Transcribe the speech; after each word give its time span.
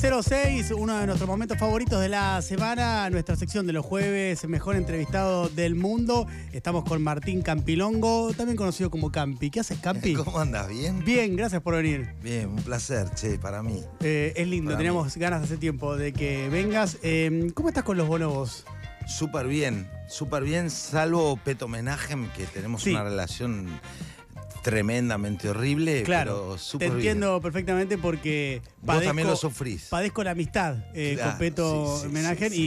1706, 0.00 0.72
uno 0.76 0.98
de 0.98 1.06
nuestros 1.06 1.26
momentos 1.26 1.56
favoritos 1.56 1.98
de 2.02 2.10
la 2.10 2.42
semana, 2.42 3.08
nuestra 3.08 3.34
sección 3.34 3.66
de 3.66 3.72
los 3.72 3.84
jueves, 3.86 4.46
mejor 4.46 4.76
entrevistado 4.76 5.48
del 5.48 5.74
mundo. 5.74 6.26
Estamos 6.52 6.84
con 6.84 7.02
Martín 7.02 7.40
Campilongo, 7.40 8.34
también 8.34 8.58
conocido 8.58 8.90
como 8.90 9.10
Campi. 9.10 9.48
¿Qué 9.50 9.60
haces, 9.60 9.78
Campi? 9.78 10.12
¿Cómo 10.14 10.38
andas? 10.38 10.68
¿Bien? 10.68 11.02
Bien, 11.02 11.34
gracias 11.34 11.62
por 11.62 11.76
venir. 11.76 12.10
Bien, 12.22 12.48
un 12.50 12.56
placer, 12.62 13.08
che, 13.14 13.38
para 13.38 13.62
mí. 13.62 13.80
Eh, 14.00 14.34
es 14.36 14.46
lindo, 14.46 14.68
Para 14.72 14.76
teníamos 14.78 15.16
ganas 15.16 15.44
hace 15.44 15.56
tiempo 15.56 15.96
de 15.96 16.12
que 16.12 16.50
vengas. 16.50 16.98
Eh, 17.02 17.50
¿Cómo 17.54 17.70
estás 17.70 17.84
con 17.84 17.96
los 17.96 18.06
bonobos? 18.06 18.66
Súper 19.06 19.46
bien, 19.46 19.88
súper 20.08 20.42
bien, 20.44 20.68
salvo 20.68 21.38
Peto 21.42 21.68
Menajem, 21.68 22.28
que 22.36 22.44
tenemos 22.44 22.82
Sí. 22.82 22.90
una 22.90 23.04
relación 23.04 23.66
tremendamente 24.70 25.48
horrible, 25.48 26.02
Claro, 26.02 26.32
pero 26.42 26.52
te 26.54 26.58
súper 26.60 26.88
bien. 26.88 26.96
entiendo 26.96 27.40
perfectamente 27.40 27.96
porque 27.98 28.62
Vos 28.82 29.00
también 29.04 29.28
lo 29.28 29.36
sufrís. 29.36 29.84
padezco 29.84 30.24
la 30.24 30.32
amistad 30.32 30.78
eh, 30.92 31.12
Claro, 31.14 31.30
con 31.30 31.38
Peto 31.38 31.96
sí, 31.98 32.02
sí, 32.08 32.12
Menagen 32.12 32.50
sí, 32.50 32.56
sí. 32.56 32.62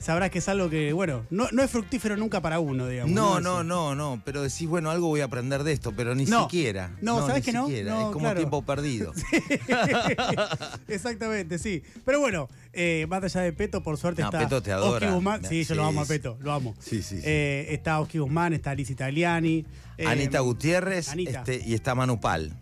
y 0.00 0.02
sabrás 0.02 0.30
que 0.30 0.38
es 0.40 0.48
algo 0.48 0.68
que, 0.68 0.92
bueno, 0.92 1.24
no, 1.30 1.46
no 1.52 1.62
es 1.62 1.70
fructífero 1.70 2.16
nunca 2.16 2.40
para 2.42 2.58
uno, 2.58 2.88
digamos. 2.88 3.14
No, 3.14 3.38
no, 3.40 3.62
no, 3.62 3.94
no, 3.94 4.20
pero 4.24 4.42
decís, 4.42 4.66
bueno, 4.68 4.90
algo 4.90 5.06
voy 5.06 5.20
a 5.20 5.26
aprender 5.26 5.62
de 5.62 5.72
esto, 5.72 5.92
pero 5.96 6.16
ni 6.16 6.24
No. 6.24 6.42
siquiera. 6.42 6.90
No, 7.00 7.20
¿sabés 7.24 7.36
ni 7.36 7.42
que 7.42 7.52
no? 7.52 7.66
siquiera. 7.68 7.90
No, 7.92 8.00
es 8.00 8.06
como 8.06 8.18
claro. 8.18 8.36
tiempo 8.40 8.62
perdido. 8.62 9.12
Exactamente, 10.88 11.58
sí. 11.58 11.82
Pero 12.04 12.18
bueno, 12.20 12.48
eh, 12.76 13.06
más 13.08 13.22
allá 13.24 13.40
de 13.42 13.52
Peto, 13.52 13.82
por 13.82 13.96
suerte 13.96 14.22
No, 14.22 14.28
está. 14.28 14.38
Peto 14.40 14.62
te 14.62 14.72
adora. 14.72 15.06
Oski 15.06 15.14
Guzmán. 15.14 15.44
Sí, 15.48 15.64
yo 15.64 15.74
lo 15.74 15.84
amo 15.84 16.00
a. 16.02 16.04
Peto, 16.06 16.36
lo 16.40 16.52
amo. 16.52 16.74
Sí, 16.80 17.02
sí, 17.02 17.16
sí. 17.18 17.22
Eh, 17.24 17.66
está 17.70 18.00
Oski 18.00 18.18
Guzmán, 18.18 18.52
está 18.52 18.70
Alice 18.72 18.92
Italiani. 18.92 19.64
eh, 19.98 20.06
Anita 20.06 20.40
Gutiérrez 20.40 21.08
Anita. 21.10 21.38
este, 21.40 21.62
y 21.66 21.74
está 21.74 21.94
Manu 21.94 22.20
Pal, 22.20 22.52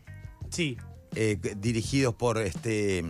Sí, 0.51 0.77
eh, 1.15 1.39
dirigidos 1.57 2.15
por 2.15 2.39
este 2.39 3.05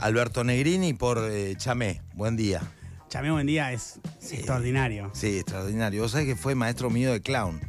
Alberto 0.00 0.44
Negrini 0.44 0.88
y 0.88 0.94
por 0.94 1.20
Chamé. 1.56 2.00
Buen 2.14 2.36
día. 2.36 2.60
Chamé 3.08 3.32
Buen 3.32 3.46
Día 3.48 3.72
es 3.72 3.98
Sí. 4.20 4.36
extraordinario. 4.36 5.10
Sí, 5.14 5.38
extraordinario. 5.38 6.02
Vos 6.02 6.12
sabés 6.12 6.26
que 6.28 6.36
fue 6.36 6.54
maestro 6.54 6.90
mío 6.90 7.10
de 7.12 7.20
clown 7.20 7.60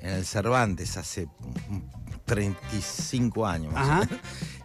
en 0.00 0.10
el 0.10 0.24
Cervantes 0.26 0.96
hace 0.96 1.26
mm, 1.26 1.78
35 2.24 3.46
años. 3.46 3.72
más 3.72 3.86
o 3.88 3.92
Ajá. 3.92 4.00
menos. 4.06 4.18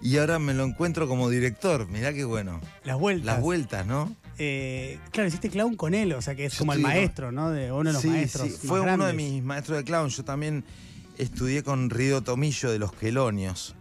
Y 0.05 0.19
ahora 0.19 0.37
me 0.37 0.53
lo 0.53 0.63
encuentro 0.65 1.07
como 1.07 1.31
director. 1.31 1.87
Mirá 1.89 2.13
qué 2.13 2.25
bueno. 2.25 2.61
Las 2.83 2.99
vueltas. 2.99 3.25
Las 3.25 3.41
vueltas, 3.41 3.87
¿no? 3.87 4.15
Eh, 4.37 4.99
claro, 5.09 5.29
hiciste 5.29 5.49
clown 5.49 5.75
con 5.75 5.95
él, 5.95 6.13
o 6.13 6.21
sea 6.21 6.35
que 6.35 6.45
es 6.45 6.53
Yo 6.53 6.59
como 6.59 6.73
el 6.73 6.79
maestro, 6.79 7.31
¿no? 7.31 7.49
De 7.49 7.71
uno 7.71 7.89
de 7.89 7.93
los 7.93 8.03
sí, 8.03 8.09
maestros. 8.09 8.49
sí. 8.49 8.67
Fue 8.67 8.81
uno 8.81 9.03
de 9.03 9.13
mis 9.13 9.41
maestros 9.41 9.79
de 9.79 9.83
clown. 9.83 10.09
Yo 10.09 10.23
también 10.23 10.63
estudié 11.17 11.63
con 11.63 11.89
Rido 11.89 12.21
Tomillo 12.21 12.69
de 12.71 12.77
los 12.77 12.93
Quelonios. 12.93 13.73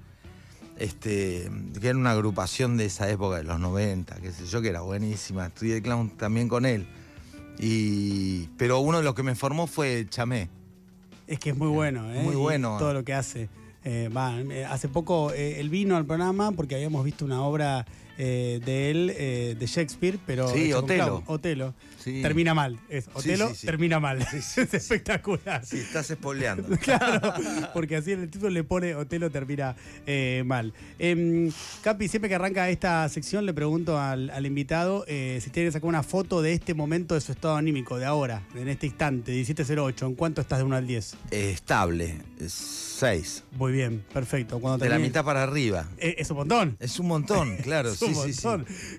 Este, 0.78 1.50
que 1.78 1.88
era 1.88 1.98
una 1.98 2.12
agrupación 2.12 2.78
de 2.78 2.86
esa 2.86 3.08
época, 3.10 3.36
de 3.36 3.44
los 3.44 3.60
90, 3.60 4.16
qué 4.22 4.32
sé 4.32 4.46
yo, 4.46 4.62
que 4.62 4.70
era 4.70 4.80
buenísima. 4.80 5.46
Estudié 5.48 5.82
clown 5.82 6.08
también 6.16 6.48
con 6.48 6.64
él. 6.64 6.86
Y, 7.58 8.46
pero 8.56 8.78
uno 8.80 8.96
de 8.96 9.04
los 9.04 9.14
que 9.14 9.22
me 9.22 9.34
formó 9.34 9.66
fue 9.66 10.06
Chamé. 10.08 10.48
Es 11.26 11.38
que 11.38 11.50
es 11.50 11.56
muy 11.56 11.68
bueno, 11.68 12.10
¿eh? 12.14 12.22
Muy 12.22 12.32
Y 12.32 12.36
bueno. 12.36 12.76
todo 12.78 12.94
lo 12.94 13.04
que 13.04 13.12
hace. 13.12 13.50
Eh, 13.84 14.08
eh, 14.50 14.64
hace 14.64 14.88
poco 14.88 15.32
eh, 15.32 15.60
él 15.60 15.68
vino 15.68 15.96
al 15.96 16.06
programa 16.06 16.52
porque 16.52 16.74
habíamos 16.74 17.04
visto 17.04 17.24
una 17.24 17.42
obra 17.42 17.84
eh, 18.16 18.60
de 18.64 18.90
él, 18.90 19.58
de 19.58 19.66
Shakespeare, 19.66 20.18
pero. 20.24 20.48
Sí, 20.48 20.72
Otelo. 20.72 21.22
Otelo. 21.26 21.74
Sí. 21.98 22.22
Termina 22.22 22.54
mal. 22.54 22.78
Es 22.88 23.08
Otelo 23.12 23.48
sí, 23.48 23.54
sí. 23.56 23.66
termina 23.66 23.98
mal. 23.98 24.24
Es 24.32 24.56
espectacular. 24.56 25.64
Sí, 25.66 25.78
estás 25.78 26.10
espoleando. 26.10 26.76
Claro, 26.84 27.32
porque 27.72 27.96
así 27.96 28.12
en 28.12 28.20
el 28.20 28.30
título 28.30 28.50
le 28.50 28.62
pone 28.62 28.94
Otelo 28.94 29.30
termina 29.30 29.74
mal. 30.44 30.72
Em, 30.98 31.50
Capi, 31.82 32.08
siempre 32.08 32.28
que 32.28 32.36
arranca 32.36 32.68
esta 32.68 33.08
sección 33.08 33.46
le 33.46 33.52
pregunto 33.52 33.98
al, 33.98 34.30
al 34.30 34.46
invitado 34.46 35.04
si 35.06 35.50
tiene 35.50 35.68
que 35.68 35.72
sacar 35.72 35.88
una 35.88 36.02
foto 36.02 36.40
de 36.40 36.52
este 36.52 36.74
momento 36.74 37.14
de 37.14 37.20
su 37.20 37.32
estado 37.32 37.56
anímico, 37.56 37.98
de 37.98 38.04
ahora, 38.04 38.42
en 38.54 38.68
este 38.68 38.86
instante, 38.86 39.32
1708. 39.32 40.06
¿En 40.06 40.14
cuánto 40.14 40.40
estás 40.40 40.58
de 40.58 40.64
1 40.64 40.76
al 40.76 40.86
10? 40.86 41.16
Eh, 41.30 41.50
estable, 41.50 42.20
6. 42.46 43.44
Muy 43.58 43.72
bien, 43.72 43.73
perfecto. 44.12 44.58
Cuando 44.60 44.82
De 44.84 44.88
la 44.90 44.98
mitad 44.98 45.24
para 45.24 45.42
arriba. 45.42 45.88
Eh, 45.98 46.16
es 46.18 46.30
un 46.30 46.36
montón. 46.38 46.76
Es 46.80 46.98
un 46.98 47.06
montón, 47.08 47.56
claro, 47.62 47.90
es 47.90 48.00
un 48.02 48.14
sí, 48.14 48.32
sí. 48.32 48.48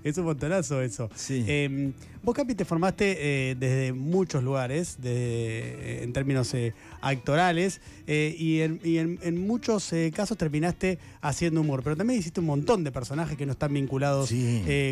Es 0.03 0.17
un 0.17 0.25
montonazo 0.25 0.81
eso. 0.81 1.09
Eh, 1.29 1.91
vos, 2.23 2.35
Capi, 2.35 2.55
te 2.55 2.65
formaste 2.65 3.17
eh, 3.51 3.55
desde 3.55 3.93
muchos 3.93 4.43
lugares, 4.43 4.97
desde, 4.99 5.11
eh, 5.17 6.03
en 6.03 6.13
términos 6.13 6.53
actorales, 7.01 7.81
y, 8.07 8.59
en, 8.61 8.79
y 8.83 8.97
en- 8.97 9.19
en 9.23 9.47
muchos 9.47 9.91
casos 10.13 10.37
terminaste 10.37 10.99
haciendo 11.21 11.61
humor. 11.61 11.81
Pero 11.83 11.95
también 11.95 12.19
hiciste 12.19 12.39
un 12.39 12.45
montón 12.47 12.83
de 12.83 12.91
personajes 12.91 13.37
que 13.37 13.45
no 13.45 13.53
están 13.53 13.73
vinculados 13.73 14.31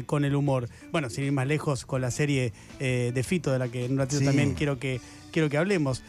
con 0.05 0.25
el 0.25 0.35
humor. 0.35 0.67
Bueno, 0.91 1.09
sin 1.09 1.25
ir 1.25 1.31
más 1.31 1.47
lejos, 1.47 1.85
con 1.85 2.01
la 2.01 2.11
serie 2.11 2.53
de 2.79 3.23
Fito, 3.23 3.51
de 3.51 3.59
la 3.59 3.67
que 3.69 3.85
en 3.85 3.93
un 3.93 3.97
ratito 3.99 4.23
también 4.23 4.53
quiero 4.53 4.79
que, 4.79 4.99
quiero 5.31 5.49
que 5.49 5.57
hablemos. 5.57 6.03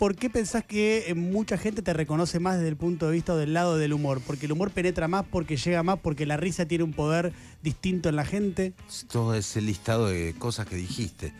¿Por 0.00 0.16
qué 0.16 0.30
pensás 0.30 0.64
que 0.64 1.04
eh, 1.08 1.14
mucha 1.14 1.58
gente 1.58 1.82
te 1.82 1.92
reconoce 1.92 2.40
más 2.40 2.56
desde 2.56 2.68
el 2.70 2.76
punto 2.76 3.06
de 3.06 3.12
vista 3.12 3.34
o 3.34 3.36
del 3.36 3.52
lado 3.52 3.76
del 3.76 3.92
humor? 3.92 4.20
¿Porque 4.26 4.46
el 4.46 4.52
humor 4.52 4.70
penetra 4.70 5.06
más, 5.08 5.26
porque 5.30 5.56
llega 5.58 5.82
más, 5.82 5.98
porque 6.00 6.24
la 6.26 6.36
risa 6.38 6.64
tiene 6.66 6.84
un 6.84 6.92
poder 6.94 7.32
distinto 7.62 8.08
en 8.08 8.16
la 8.16 8.24
gente? 8.24 8.72
Todo 9.12 9.34
ese 9.34 9.60
listado 9.60 10.06
de 10.08 10.34
cosas 10.38 10.66
que 10.66 10.74
dijiste. 10.76 11.34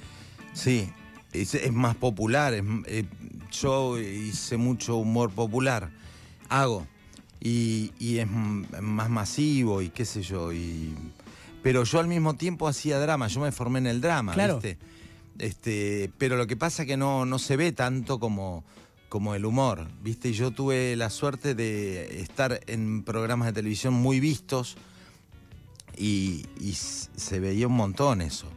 Sí, 0.52 0.90
es, 1.32 1.54
es 1.54 1.72
más 1.72 1.96
popular. 1.96 2.52
es- 2.52 2.62
eh, 2.86 3.04
yo 3.50 3.98
hice 3.98 4.58
mucho 4.58 4.96
humor 4.96 5.30
popular. 5.30 5.90
Hago. 6.50 6.86
Y, 7.40 7.92
y 7.98 8.18
es 8.18 8.28
más 8.28 9.08
masivo 9.08 9.80
y 9.80 9.88
qué 9.88 10.04
sé 10.04 10.20
yo. 10.20 10.52
Y, 10.52 10.94
pero 11.62 11.84
yo 11.84 11.98
al 11.98 12.08
mismo 12.08 12.34
tiempo 12.34 12.68
hacía 12.68 12.98
drama. 12.98 13.26
Yo 13.28 13.40
me 13.40 13.52
formé 13.52 13.78
en 13.78 13.86
el 13.86 14.02
drama, 14.02 14.34
Claro. 14.34 14.56
¿viste? 14.60 14.76
Este, 15.40 16.12
pero 16.18 16.36
lo 16.36 16.46
que 16.46 16.56
pasa 16.56 16.82
es 16.82 16.88
que 16.88 16.98
no, 16.98 17.24
no 17.24 17.38
se 17.38 17.56
ve 17.56 17.72
tanto 17.72 18.20
como, 18.20 18.62
como 19.08 19.34
el 19.34 19.46
humor, 19.46 19.88
¿viste? 20.02 20.34
Yo 20.34 20.50
tuve 20.50 20.96
la 20.96 21.08
suerte 21.08 21.54
de 21.54 22.20
estar 22.20 22.60
en 22.66 23.02
programas 23.04 23.46
de 23.46 23.54
televisión 23.54 23.94
muy 23.94 24.20
vistos 24.20 24.76
y, 25.96 26.44
se 26.74 27.40
veía 27.40 27.66
un 27.66 27.72
montón 27.74 28.20
eso. 28.20 28.48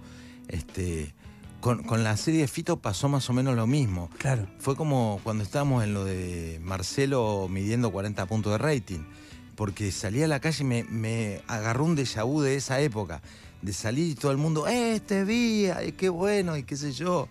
Este, 0.49 1.13
con, 1.61 1.83
con 1.83 2.03
la 2.03 2.17
serie 2.17 2.41
de 2.41 2.47
Fito 2.49 2.81
pasó 2.81 3.07
más 3.07 3.29
o 3.29 3.33
menos 3.33 3.55
lo 3.55 3.65
mismo. 3.65 4.09
Claro. 4.17 4.45
Fue 4.59 4.75
como 4.75 5.21
cuando 5.23 5.45
estábamos 5.45 5.85
en 5.85 5.93
lo 5.93 6.03
de 6.03 6.59
Marcelo 6.61 7.47
midiendo 7.49 7.93
40 7.93 8.25
puntos 8.25 8.51
de 8.51 8.57
rating. 8.57 9.05
Porque 9.55 9.91
salí 9.91 10.21
a 10.21 10.27
la 10.27 10.41
calle 10.41 10.63
y 10.63 10.67
me, 10.67 10.83
me 10.83 11.41
agarró 11.47 11.85
un 11.85 11.95
déjà 11.95 12.25
vu 12.25 12.41
de 12.41 12.55
esa 12.55 12.81
época. 12.81 13.21
De 13.63 13.73
salir 13.73 14.11
y 14.11 14.15
todo 14.15 14.31
el 14.31 14.37
mundo, 14.37 14.67
¡eh, 14.67 14.99
te 14.99 15.23
vi! 15.23 15.67
ay, 15.67 15.93
¡Qué 15.93 16.09
bueno! 16.09 16.55
Y 16.57 16.63
qué 16.63 16.75
sé 16.75 16.91
yo. 16.91 17.27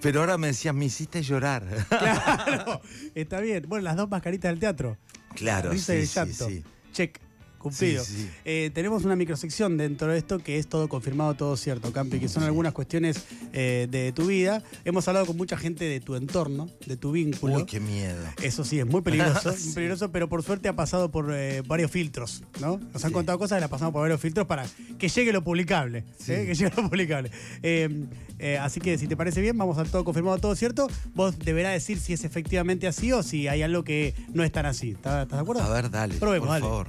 Pero 0.00 0.20
ahora 0.20 0.38
me 0.38 0.46
decías, 0.46 0.74
me 0.74 0.84
hiciste 0.86 1.20
llorar. 1.22 1.64
Claro, 1.88 2.80
está 3.14 3.40
bien. 3.40 3.64
Bueno, 3.68 3.82
las 3.84 3.96
dos 3.96 4.08
mascaritas 4.08 4.50
del 4.52 4.60
teatro. 4.60 4.96
claro, 5.34 5.70
Risa 5.70 5.96
y 5.96 6.06
sí, 6.06 6.20
sí, 6.26 6.32
sí. 6.32 6.64
Check, 6.92 7.18
cumplido. 7.58 8.04
Sí, 8.04 8.12
sí. 8.16 8.30
Eh, 8.44 8.70
tenemos 8.72 9.04
una 9.04 9.16
microsección 9.16 9.76
dentro 9.76 10.08
de 10.08 10.18
esto 10.18 10.38
que 10.38 10.58
es 10.58 10.66
todo 10.68 10.88
confirmado, 10.88 11.34
todo 11.34 11.56
cierto, 11.56 11.92
Campi, 11.92 12.18
que 12.20 12.28
son 12.28 12.42
algunas 12.44 12.72
cuestiones 12.72 13.22
eh, 13.52 13.86
de 13.90 14.12
tu 14.12 14.26
vida. 14.26 14.62
Hemos 14.84 15.06
hablado 15.08 15.26
con 15.26 15.36
mucha 15.36 15.56
gente 15.56 15.84
de 15.84 16.00
tu 16.00 16.14
entorno, 16.14 16.68
de 16.86 16.96
tu 16.96 17.12
vínculo. 17.12 17.56
Uy, 17.56 17.66
qué 17.66 17.80
miedo. 17.80 18.18
Eso 18.42 18.64
sí, 18.64 18.78
es 18.78 18.86
muy 18.86 19.02
peligroso, 19.02 19.52
Sí. 19.56 19.66
muy 19.66 19.74
peligroso, 19.74 20.10
pero 20.12 20.28
por 20.28 20.42
suerte 20.42 20.68
ha 20.68 20.76
pasado 20.76 21.10
por 21.10 21.30
eh, 21.32 21.62
varios 21.66 21.90
filtros, 21.90 22.42
¿no? 22.60 22.78
Nos 22.92 23.04
han 23.04 23.10
Sí. 23.10 23.14
contado 23.14 23.38
cosas 23.38 23.58
y 23.58 23.60
las 23.60 23.70
pasamos 23.70 23.92
por 23.92 24.02
varios 24.02 24.20
filtros 24.20 24.46
para 24.46 24.64
que 24.98 25.08
llegue 25.08 25.32
lo 25.32 25.42
publicable, 25.42 26.04
Sí. 26.18 26.32
¿eh? 26.32 26.46
que 26.46 26.54
llegue 26.54 26.72
lo 26.76 26.88
publicable. 26.88 27.30
Eh, 27.62 28.06
eh, 28.38 28.56
así 28.58 28.80
que 28.80 28.96
si 28.98 29.08
te 29.08 29.16
parece 29.16 29.40
bien, 29.40 29.58
vamos 29.58 29.78
a 29.78 29.84
todo 29.84 30.04
confirmado, 30.04 30.38
todo 30.38 30.54
cierto. 30.54 30.86
Vos 31.14 31.38
deberás 31.38 31.72
decir 31.72 31.98
si 31.98 32.12
es 32.12 32.22
efectivamente 32.24 32.86
así 32.86 33.10
o 33.12 33.22
si 33.22 33.48
hay 33.48 33.62
algo 33.62 33.82
que 33.82 34.14
no 34.32 34.44
es 34.44 34.52
tan 34.52 34.64
así. 34.66 34.90
¿Estás, 34.90 35.24
estás 35.24 35.38
de 35.38 35.42
acuerdo? 35.42 35.62
A 35.62 35.68
ver, 35.70 35.90
dale, 35.90 36.14
Probemos, 36.16 36.46
por 36.46 36.54
dale. 36.54 36.64
favor. 36.64 36.86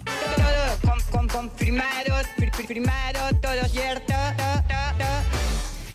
Con, 0.81 1.27
con, 1.27 1.49
todo 3.41 3.65
cierto. 3.69 4.13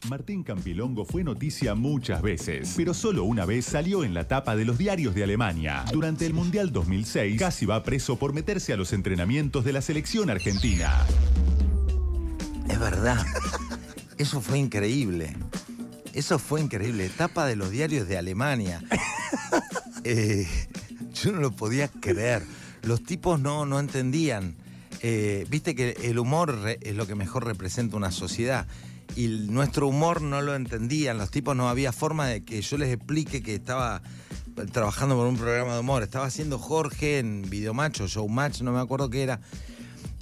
Martín 0.08 0.42
Campilongo 0.42 1.04
fue 1.04 1.24
noticia 1.24 1.74
muchas 1.74 2.20
veces, 2.20 2.74
pero 2.76 2.92
solo 2.92 3.24
una 3.24 3.46
vez 3.46 3.64
salió 3.64 4.04
en 4.04 4.12
la 4.12 4.28
tapa 4.28 4.54
de 4.54 4.64
los 4.64 4.76
diarios 4.76 5.14
de 5.14 5.24
Alemania. 5.24 5.84
Durante 5.92 6.26
el 6.26 6.34
Mundial 6.34 6.72
2006, 6.72 7.38
casi 7.38 7.64
va 7.66 7.82
preso 7.82 8.18
por 8.18 8.32
meterse 8.32 8.72
a 8.72 8.76
los 8.76 8.92
entrenamientos 8.92 9.64
de 9.64 9.72
la 9.72 9.80
selección 9.80 10.30
argentina. 10.30 11.06
Es 12.68 12.78
verdad. 12.78 13.24
Eso 14.18 14.40
fue 14.40 14.58
increíble. 14.58 15.36
Eso 16.12 16.38
fue 16.38 16.60
increíble. 16.60 17.06
Etapa 17.06 17.46
de 17.46 17.56
los 17.56 17.70
diarios 17.70 18.06
de 18.08 18.18
Alemania. 18.18 18.82
Eh, 20.06 20.46
yo 21.14 21.32
no 21.32 21.40
lo 21.40 21.50
podía 21.52 21.88
creer. 21.88 22.42
Los 22.82 23.02
tipos 23.02 23.40
no, 23.40 23.64
no 23.64 23.80
entendían. 23.80 24.54
Eh, 25.06 25.44
Viste 25.50 25.74
que 25.74 25.98
el 26.04 26.18
humor 26.18 26.78
es 26.80 26.96
lo 26.96 27.06
que 27.06 27.14
mejor 27.14 27.44
representa 27.44 27.94
una 27.94 28.10
sociedad. 28.10 28.66
Y 29.16 29.28
nuestro 29.28 29.86
humor 29.86 30.22
no 30.22 30.40
lo 30.40 30.54
entendían. 30.54 31.18
Los 31.18 31.30
tipos 31.30 31.54
no 31.54 31.68
había 31.68 31.92
forma 31.92 32.26
de 32.26 32.42
que 32.42 32.62
yo 32.62 32.78
les 32.78 32.88
explique 32.90 33.42
que 33.42 33.54
estaba 33.54 34.00
trabajando 34.72 35.14
por 35.14 35.26
un 35.26 35.36
programa 35.36 35.74
de 35.74 35.80
humor. 35.80 36.02
Estaba 36.02 36.24
haciendo 36.24 36.58
Jorge 36.58 37.18
en 37.18 37.42
Videomacho, 37.50 38.06
Showmatch, 38.06 38.62
no 38.62 38.72
me 38.72 38.80
acuerdo 38.80 39.10
qué 39.10 39.22
era. 39.24 39.40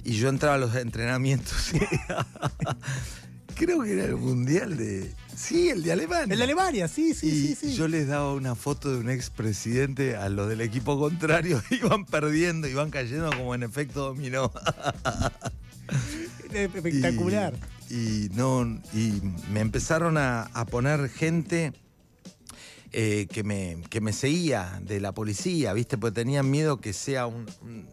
y 0.03 0.15
yo 0.15 0.27
entraba 0.27 0.55
a 0.55 0.57
los 0.57 0.75
entrenamientos. 0.75 1.71
Creo 3.55 3.81
que 3.83 3.93
era 3.93 4.05
el 4.05 4.15
mundial 4.17 4.77
de. 4.77 5.13
Sí, 5.35 5.69
el 5.69 5.83
de 5.83 5.91
Alemania. 5.91 6.31
El 6.33 6.37
de 6.37 6.43
Alemania, 6.43 6.87
sí, 6.87 7.13
sí, 7.13 7.27
y 7.27 7.47
sí, 7.47 7.55
sí. 7.55 7.75
yo 7.75 7.87
les 7.87 8.07
daba 8.07 8.33
una 8.33 8.55
foto 8.55 8.91
de 8.91 8.99
un 8.99 9.09
expresidente 9.09 10.15
a 10.15 10.29
los 10.29 10.47
del 10.49 10.61
equipo 10.61 10.97
contrario, 10.99 11.61
iban 11.71 12.05
perdiendo, 12.05 12.67
iban 12.67 12.89
cayendo 12.91 13.29
como 13.35 13.55
en 13.55 13.63
efecto 13.63 14.01
dominó. 14.05 14.51
Espectacular. 16.53 17.53
Y, 17.89 18.25
y 18.25 18.29
no, 18.33 18.63
y 18.93 19.21
me 19.51 19.59
empezaron 19.59 20.17
a, 20.17 20.43
a 20.53 20.65
poner 20.65 21.09
gente 21.09 21.73
eh, 22.91 23.27
que, 23.31 23.43
me, 23.43 23.77
que 23.89 24.01
me 24.01 24.13
seguía 24.13 24.79
de 24.83 24.99
la 24.99 25.11
policía, 25.13 25.73
¿viste? 25.73 25.97
Porque 25.97 26.15
tenían 26.15 26.49
miedo 26.49 26.77
que 26.77 26.93
sea 26.93 27.25
un. 27.27 27.45
un- 27.61 27.87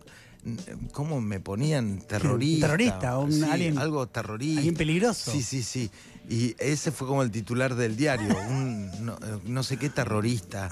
¿Cómo 0.93 1.21
me 1.21 1.41
ponían? 1.41 1.99
Terrorista. 2.09 2.67
terrorista, 2.67 3.19
un 3.19 3.33
Sí, 3.33 3.43
alguien- 3.43 3.79
algo 3.79 4.07
terrorista. 4.09 4.59
alguien 4.59 4.75
peligroso. 4.75 5.33
Sí, 5.33 5.43
sí, 5.43 5.63
sí. 5.63 5.91
Y 6.29 6.55
ese 6.59 6.93
fue 6.93 7.09
como 7.09 7.23
el 7.23 7.31
titular 7.31 7.75
del 7.75 7.97
diario, 7.97 8.37
un 8.49 8.91
no, 9.05 9.19
no 9.45 9.63
sé 9.63 9.77
qué 9.77 9.91
terrorista. 9.91 10.71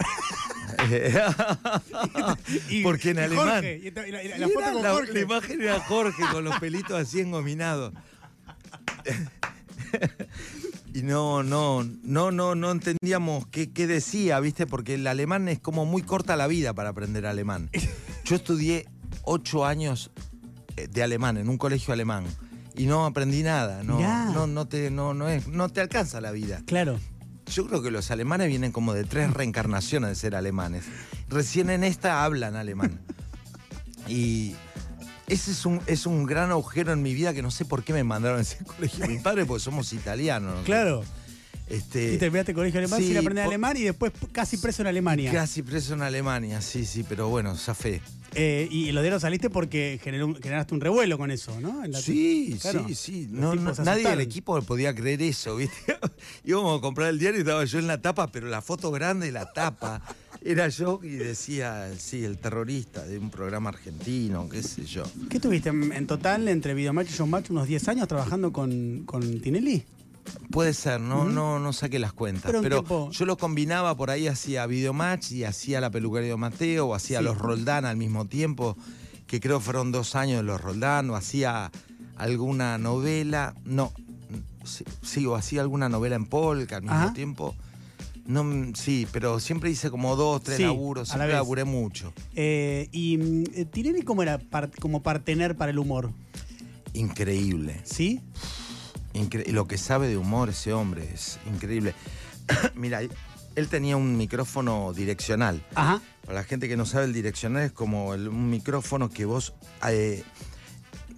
Porque 2.82 3.10
en 3.10 3.18
alemán. 3.18 3.64
La, 3.64 5.20
imagen 5.20 5.62
era 5.62 5.80
Jorge 5.80 6.22
con 6.30 6.44
los 6.44 6.58
pelitos 6.60 7.00
así 7.00 7.20
engominados. 7.20 7.92
Y 10.94 11.02
no, 11.02 11.42
no, 11.42 11.84
no, 12.02 12.30
no, 12.30 12.54
no 12.54 12.70
entendíamos 12.70 13.46
qué, 13.48 13.70
qué 13.72 13.86
decía, 13.86 14.38
¿viste? 14.40 14.66
Porque 14.66 14.94
el 14.94 15.06
alemán 15.06 15.48
es 15.48 15.58
como 15.58 15.84
muy 15.86 16.02
corta 16.02 16.36
la 16.36 16.46
vida 16.46 16.74
para 16.74 16.90
aprender 16.90 17.26
alemán. 17.26 17.70
Yo 18.24 18.36
estudié 18.36 18.86
ocho 19.24 19.64
años 19.64 20.10
eh, 20.76 20.88
de 20.88 21.02
alemán 21.02 21.36
en 21.36 21.48
un 21.48 21.58
colegio 21.58 21.92
alemán 21.92 22.24
y 22.78 22.86
no 22.86 23.04
aprendí 23.04 23.42
nada. 23.42 23.82
No, 23.82 23.98
no, 24.32 24.46
no 24.46 24.68
te, 24.68 24.90
no, 24.90 25.12
no 25.12 25.28
es, 25.28 25.48
no 25.48 25.68
te 25.68 25.80
alcanza 25.80 26.20
la 26.20 26.30
vida. 26.30 26.62
Claro. 26.66 26.98
Yo 27.46 27.66
creo 27.66 27.82
que 27.82 27.90
los 27.90 28.10
alemanes 28.10 28.48
vienen 28.48 28.72
como 28.72 28.94
de 28.94 29.04
tres 29.04 29.32
reencarnaciones 29.32 30.10
de 30.10 30.14
ser 30.14 30.36
alemanes. 30.36 30.84
Recién 31.28 31.70
en 31.70 31.82
esta 31.84 32.24
hablan 32.24 32.56
alemán. 32.56 33.00
Y 34.06 34.56
ese 35.26 35.50
es 35.50 35.66
un, 35.66 35.82
es 35.86 36.06
un 36.06 36.24
gran 36.24 36.50
agujero 36.50 36.94
en 36.94 37.02
mi 37.02 37.12
vida 37.12 37.34
que 37.34 37.42
no 37.42 37.50
sé 37.50 37.66
por 37.66 37.84
qué 37.84 37.92
me 37.92 38.04
mandaron 38.04 38.38
a 38.38 38.40
ese 38.40 38.64
colegio. 38.64 39.06
Mi 39.06 39.18
padre, 39.18 39.44
porque 39.44 39.62
somos 39.62 39.92
italianos. 39.92 40.56
¿no? 40.56 40.62
Claro. 40.62 41.04
Este, 41.68 42.14
Y 42.14 42.18
terminaste 42.18 42.54
colegio 42.54 42.78
alemán 42.80 43.00
sí, 43.00 43.08
sin 43.08 43.16
aprender 43.18 43.44
alemán 43.44 43.76
y 43.76 43.82
después 43.82 44.12
casi 44.32 44.56
preso 44.56 44.82
en 44.82 44.88
Alemania. 44.88 45.30
Casi 45.32 45.62
preso 45.62 45.94
en 45.94 46.02
Alemania, 46.02 46.60
sí, 46.62 46.84
sí, 46.86 47.04
pero 47.06 47.28
bueno, 47.28 47.54
zafé. 47.56 48.00
Eh, 48.34 48.68
y 48.70 48.92
los 48.92 49.02
diarios 49.02 49.22
saliste 49.22 49.48
porque 49.50 49.98
generó 50.02 50.34
generaste 50.34 50.74
un 50.74 50.80
revuelo 50.82 51.16
con 51.18 51.30
eso, 51.30 51.58
¿no? 51.60 51.82
En 51.84 51.92
la- 51.92 52.00
Sí, 52.00 52.58
Claro. 52.60 52.84
sí, 52.88 52.94
sí. 52.94 53.28
No, 53.30 53.54
no, 53.54 53.72
nadie 53.84 54.06
del 54.08 54.20
equipo 54.20 54.60
podía 54.62 54.94
creer 54.94 55.22
eso, 55.22 55.56
¿viste? 55.56 55.76
Íbamos 56.44 56.78
a 56.78 56.80
comprar 56.82 57.08
el 57.10 57.18
diario 57.18 57.38
y 57.38 57.42
estaba 57.42 57.64
yo 57.64 57.78
en 57.78 57.86
la 57.86 58.00
tapa, 58.00 58.30
pero 58.30 58.48
la 58.48 58.60
foto 58.62 58.90
grande 58.90 59.26
de 59.26 59.32
la 59.32 59.50
tapa 59.52 60.02
era 60.42 60.68
yo 60.68 61.00
y 61.02 61.08
decía, 61.08 61.90
sí, 61.98 62.22
el 62.24 62.38
terrorista 62.38 63.02
de 63.04 63.18
un 63.18 63.30
programa 63.30 63.70
argentino, 63.70 64.48
qué 64.48 64.62
sé 64.62 64.84
yo. 64.84 65.02
¿Qué 65.30 65.40
tuviste 65.40 65.70
en, 65.70 65.92
en 65.92 66.06
total 66.06 66.48
entre 66.48 66.74
Videomatch 66.74 67.10
y 67.10 67.14
Showmatch 67.14 67.50
unos 67.50 67.66
10 67.66 67.88
años 67.88 68.08
trabajando 68.08 68.52
con, 68.52 69.02
con 69.06 69.40
Tinelli? 69.40 69.84
Puede 70.50 70.74
ser, 70.74 71.00
no, 71.00 71.24
no, 71.24 71.58
no 71.58 71.72
saqué 71.72 71.98
las 71.98 72.12
cuentas. 72.12 72.52
Pero 72.62 73.10
yo 73.10 73.24
lo 73.26 73.36
combinaba 73.36 73.96
por 73.96 74.10
ahí, 74.10 74.26
hacía 74.28 74.66
Videomatch 74.66 75.32
y 75.32 75.44
hacía 75.44 75.80
la 75.80 75.90
peluquería 75.90 76.30
de 76.30 76.36
Mateo, 76.36 76.86
o 76.88 76.94
hacía 76.94 77.18
Sí. 77.18 77.24
los 77.24 77.38
Roldán 77.38 77.84
al 77.84 77.96
mismo 77.96 78.24
tiempo, 78.26 78.76
que 79.26 79.40
creo 79.40 79.60
fueron 79.60 79.92
dos 79.92 80.14
años 80.14 80.38
de 80.38 80.42
los 80.44 80.60
Roldán, 80.60 81.10
o 81.10 81.16
hacía 81.16 81.70
alguna 82.16 82.78
novela, 82.78 83.54
no, 83.64 83.92
sí, 84.64 84.84
sí, 85.02 85.26
o 85.26 85.34
hacía 85.36 85.60
alguna 85.60 85.88
novela 85.88 86.16
en 86.16 86.24
polka 86.26 86.76
al 86.76 86.82
mismo 86.82 86.96
Ajá. 86.96 87.12
tiempo. 87.12 87.54
No, 88.26 88.44
mm, 88.44 88.74
sí, 88.74 89.06
pero 89.12 89.40
siempre 89.40 89.70
hice 89.70 89.90
como 89.90 90.14
dos, 90.16 90.42
tres 90.42 90.56
Sí, 90.58 90.62
laburos, 90.64 91.08
la 91.08 91.12
siempre 91.14 91.26
vez. 91.28 91.36
laburé 91.36 91.64
mucho. 91.64 92.12
Eh, 92.34 92.88
y 92.92 93.16
mm, 93.18 93.44
eh, 93.54 93.64
Tinelli, 93.66 94.02
¿cómo 94.02 94.22
era 94.22 94.38
par- 94.38 94.70
como 94.80 95.02
partener 95.02 95.56
para 95.56 95.70
el 95.70 95.78
humor? 95.78 96.10
Increíble. 96.94 97.80
¿Sí? 97.84 98.20
Incre- 99.18 99.46
lo 99.50 99.66
que 99.66 99.78
sabe 99.78 100.08
de 100.08 100.16
humor 100.16 100.48
ese 100.50 100.72
hombre 100.72 101.08
es 101.12 101.38
increíble. 101.46 101.94
Mira, 102.74 103.00
él 103.02 103.68
tenía 103.68 103.96
un 103.96 104.16
micrófono 104.16 104.92
direccional. 104.94 105.64
Ajá. 105.74 106.00
Para 106.24 106.40
la 106.40 106.44
gente 106.44 106.68
que 106.68 106.76
no 106.76 106.86
sabe, 106.86 107.06
el 107.06 107.12
direccional 107.12 107.62
es 107.64 107.72
como 107.72 108.14
el- 108.14 108.28
un 108.28 108.50
micrófono 108.50 109.10
que 109.10 109.24
vos 109.24 109.54
eh, 109.88 110.22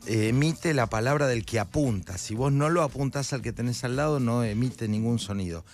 eh, 0.07 0.29
emite 0.29 0.73
la 0.75 0.87
palabra 0.89 1.27
del 1.27 1.45
que 1.45 1.59
apunta. 1.59 2.17
Si 2.19 2.35
vos 2.35 2.53
no 2.53 2.69
lo 2.71 2.83
apuntás 2.83 3.33
al 3.33 3.43
que 3.43 3.53
tenés 3.53 3.85
al 3.85 3.97
lado, 3.97 4.21
no 4.21 4.43
emite 4.45 4.89
ningún 4.89 5.19
sonido. 5.19 5.65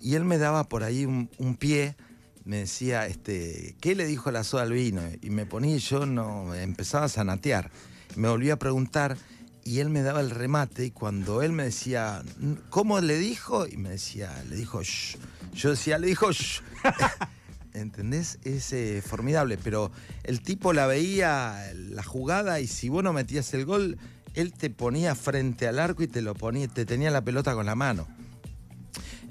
Y 0.00 0.14
él 0.16 0.24
me 0.24 0.38
daba 0.38 0.64
por 0.68 0.84
ahí 0.84 1.06
un, 1.06 1.30
un 1.38 1.56
pie, 1.56 1.96
me 2.44 2.58
decía, 2.58 3.06
este, 3.06 3.74
¿qué 3.80 3.94
le 3.94 4.06
dijo 4.06 4.30
la 4.30 4.44
soda 4.44 4.62
al 4.64 4.72
vino? 4.72 5.00
Y 5.22 5.30
me 5.30 5.46
ponía 5.46 5.74
y 5.76 5.78
yo 5.78 6.04
no, 6.04 6.54
empezaba 6.54 7.06
a 7.06 7.08
zanatear. 7.08 7.70
Me 8.16 8.28
volvía 8.28 8.52
a 8.54 8.58
preguntar 8.58 9.16
y 9.64 9.80
él 9.80 9.88
me 9.88 10.02
daba 10.02 10.20
el 10.20 10.30
remate 10.30 10.84
y 10.86 10.90
cuando 10.90 11.42
él 11.42 11.52
me 11.52 11.64
decía, 11.64 12.22
¿cómo 12.70 13.00
le 13.00 13.18
dijo? 13.18 13.66
Y 13.66 13.76
me 13.76 13.90
decía, 13.90 14.30
le 14.48 14.56
dijo, 14.56 14.82
shh. 14.82 15.16
Yo 15.54 15.70
decía, 15.70 15.98
le 15.98 16.08
dijo, 16.08 16.30
shh. 16.32 16.60
¿Entendés? 17.72 18.38
Es 18.44 18.72
eh, 18.72 19.02
formidable, 19.04 19.58
pero 19.58 19.90
el 20.22 20.42
tipo 20.42 20.72
la 20.72 20.86
veía, 20.86 21.72
la 21.74 22.02
jugada, 22.02 22.60
y 22.60 22.66
si 22.66 22.88
vos 22.88 23.02
no 23.02 23.12
metías 23.12 23.52
el 23.54 23.64
gol, 23.64 23.98
él 24.34 24.52
te 24.52 24.70
ponía 24.70 25.14
frente 25.14 25.66
al 25.66 25.78
arco 25.78 26.02
y 26.02 26.08
te 26.08 26.22
lo 26.22 26.34
ponía, 26.34 26.68
te 26.68 26.84
tenía 26.84 27.10
la 27.10 27.24
pelota 27.24 27.54
con 27.54 27.66
la 27.66 27.74
mano. 27.74 28.06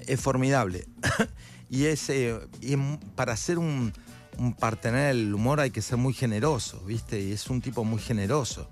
Es 0.06 0.20
formidable. 0.20 0.86
y 1.70 1.84
es, 1.84 2.10
eh, 2.10 2.38
para 3.14 3.36
ser 3.36 3.58
un, 3.58 3.92
un 4.38 4.52
partener 4.52 5.14
del 5.14 5.32
humor 5.32 5.60
hay 5.60 5.70
que 5.70 5.80
ser 5.80 5.96
muy 5.96 6.12
generoso, 6.12 6.80
¿viste? 6.80 7.20
Y 7.20 7.32
es 7.32 7.48
un 7.48 7.60
tipo 7.60 7.84
muy 7.84 8.00
generoso. 8.00 8.68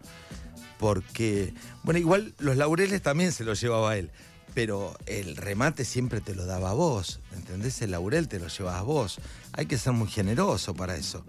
Porque, 0.82 1.54
bueno, 1.84 2.00
igual 2.00 2.34
los 2.40 2.56
laureles 2.56 3.02
también 3.02 3.30
se 3.30 3.44
los 3.44 3.60
llevaba 3.60 3.96
él. 3.96 4.10
Pero 4.52 4.96
el 5.06 5.36
remate 5.36 5.84
siempre 5.84 6.20
te 6.20 6.34
lo 6.34 6.44
daba 6.44 6.72
vos, 6.72 7.20
¿entendés? 7.30 7.80
El 7.82 7.92
laurel 7.92 8.26
te 8.26 8.40
lo 8.40 8.48
llevabas 8.48 8.82
vos. 8.82 9.20
Hay 9.52 9.66
que 9.66 9.78
ser 9.78 9.92
muy 9.92 10.08
generoso 10.08 10.74
para 10.74 10.96
eso. 10.96 11.24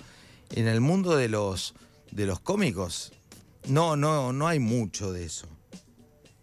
En 0.49 0.67
el 0.67 0.81
mundo 0.81 1.15
de 1.15 1.29
los, 1.29 1.75
de 2.09 2.25
los 2.25 2.39
cómicos, 2.39 3.13
no, 3.67 3.95
no, 3.95 4.33
no 4.33 4.47
hay 4.47 4.57
mucho 4.57 5.13
de 5.13 5.25
eso. 5.25 5.45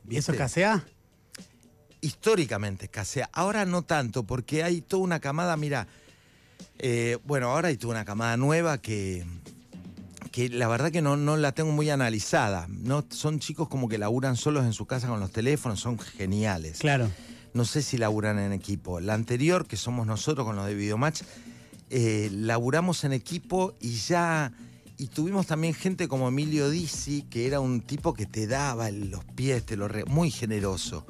¿Y 0.08 0.16
eso 0.16 0.30
¿Viste? 0.30 0.37
casea? 0.37 0.87
históricamente 2.02 2.84
escasea. 2.84 3.28
Ahora 3.32 3.66
no 3.66 3.82
tanto, 3.82 4.23
porque 4.23 4.62
hay 4.62 4.82
toda 4.82 5.02
una 5.02 5.18
camada, 5.18 5.56
mira, 5.56 5.88
eh, 6.78 7.18
bueno, 7.25 7.50
ahora 7.50 7.70
hay 7.70 7.76
toda 7.76 7.94
una 7.94 8.04
camada 8.04 8.37
nueva 8.37 8.78
que, 8.78 9.26
que 10.30 10.49
la 10.49 10.68
verdad 10.68 10.90
que 10.92 11.02
no, 11.02 11.16
no 11.16 11.37
la 11.37 11.52
tengo 11.52 11.72
muy 11.72 11.90
analizada. 11.90 12.66
¿no? 12.68 13.04
Son 13.10 13.38
chicos 13.40 13.68
como 13.68 13.88
que 13.88 13.99
laburan 13.99 14.37
solos 14.37 14.64
en 14.64 14.72
su 14.72 14.87
casa 14.87 15.08
con 15.08 15.20
los 15.20 15.30
teléfonos, 15.32 15.80
son 15.80 15.99
geniales. 15.99 16.78
Claro. 16.78 17.10
No 17.52 17.64
sé 17.64 17.82
si 17.82 17.99
laburan 17.99 18.38
en 18.38 18.52
equipo. 18.52 19.00
La 19.00 19.14
anterior, 19.14 19.66
que 19.66 19.76
somos 19.76 20.06
nosotros 20.06 20.46
con 20.46 20.54
los 20.56 20.66
de 20.66 20.75
Videomatch, 20.75 21.22
eh, 21.90 22.28
laburamos 22.32 23.04
en 23.04 23.12
equipo 23.12 23.75
y 23.80 23.94
ya... 23.94 24.52
Y 24.99 25.06
tuvimos 25.06 25.46
también 25.46 25.72
gente 25.72 26.08
como 26.08 26.28
Emilio 26.28 26.68
Dizzi, 26.68 27.22
que 27.22 27.46
era 27.46 27.58
un 27.58 27.80
tipo 27.80 28.12
que 28.12 28.26
te 28.26 28.46
daba 28.46 28.90
los 28.90 29.25
pies, 29.25 29.64
te 29.64 29.75
lo 29.78 29.88
re- 29.88 30.04
muy 30.04 30.30
generoso. 30.30 31.06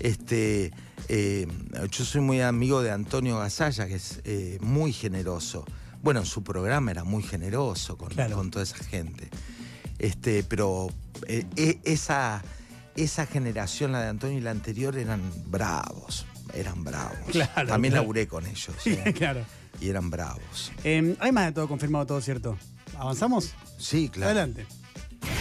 Este, 0.00 0.72
eh, 1.08 1.46
yo 1.92 2.04
soy 2.04 2.22
muy 2.22 2.40
amigo 2.40 2.82
de 2.82 2.90
Antonio 2.90 3.38
Gasalla, 3.38 3.86
que 3.86 3.94
es 3.94 4.20
eh, 4.24 4.58
muy 4.60 4.92
generoso. 4.92 5.64
Bueno, 6.02 6.20
en 6.20 6.26
su 6.26 6.42
programa 6.42 6.90
era 6.90 7.04
muy 7.04 7.22
generoso 7.22 7.96
con, 7.98 8.08
Claro. 8.10 8.36
con 8.36 8.50
toda 8.50 8.62
esa 8.64 8.76
gente. 8.76 9.28
Este, 9.98 10.42
pero 10.44 10.88
eh, 11.26 11.44
e- 11.56 11.78
esa, 11.84 12.42
esa 12.96 13.26
generación, 13.26 13.92
la 13.92 14.00
de 14.02 14.08
Antonio 14.08 14.38
y 14.38 14.40
la 14.40 14.50
anterior, 14.50 14.96
eran 14.96 15.20
bravos. 15.46 16.24
Eran 16.54 16.82
bravos. 16.84 17.18
Claro, 17.30 17.68
También 17.68 17.92
claro. 17.92 18.04
laburé 18.04 18.26
con 18.26 18.46
ellos. 18.46 18.70
Sí, 18.82 18.98
¿eh? 19.04 19.12
claro. 19.12 19.40
Y 19.80 19.88
eran 19.88 20.10
bravos. 20.10 20.72
Eh, 20.84 21.16
hay 21.20 21.32
más 21.32 21.46
de 21.46 21.52
todo 21.52 21.68
confirmado, 21.68 22.06
todo 22.06 22.20
cierto. 22.20 22.56
¿Avanzamos? 22.98 23.54
Sí, 23.78 24.08
claro. 24.08 24.30
Adelante. 24.32 24.66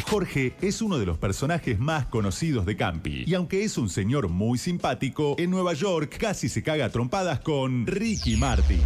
Jorge 0.09 0.55
es 0.61 0.81
uno 0.81 0.97
de 0.97 1.05
los 1.05 1.17
personajes 1.17 1.79
más 1.79 2.05
conocidos 2.07 2.65
de 2.65 2.75
Campi. 2.75 3.23
Y 3.25 3.33
aunque 3.33 3.63
es 3.63 3.77
un 3.77 3.89
señor 3.89 4.27
muy 4.27 4.57
simpático, 4.57 5.35
en 5.37 5.51
Nueva 5.51 5.73
York 5.73 6.17
casi 6.19 6.49
se 6.49 6.63
caga 6.63 6.85
a 6.85 6.89
trompadas 6.89 7.39
con 7.39 7.85
Ricky 7.87 8.35
Martin. 8.35 8.81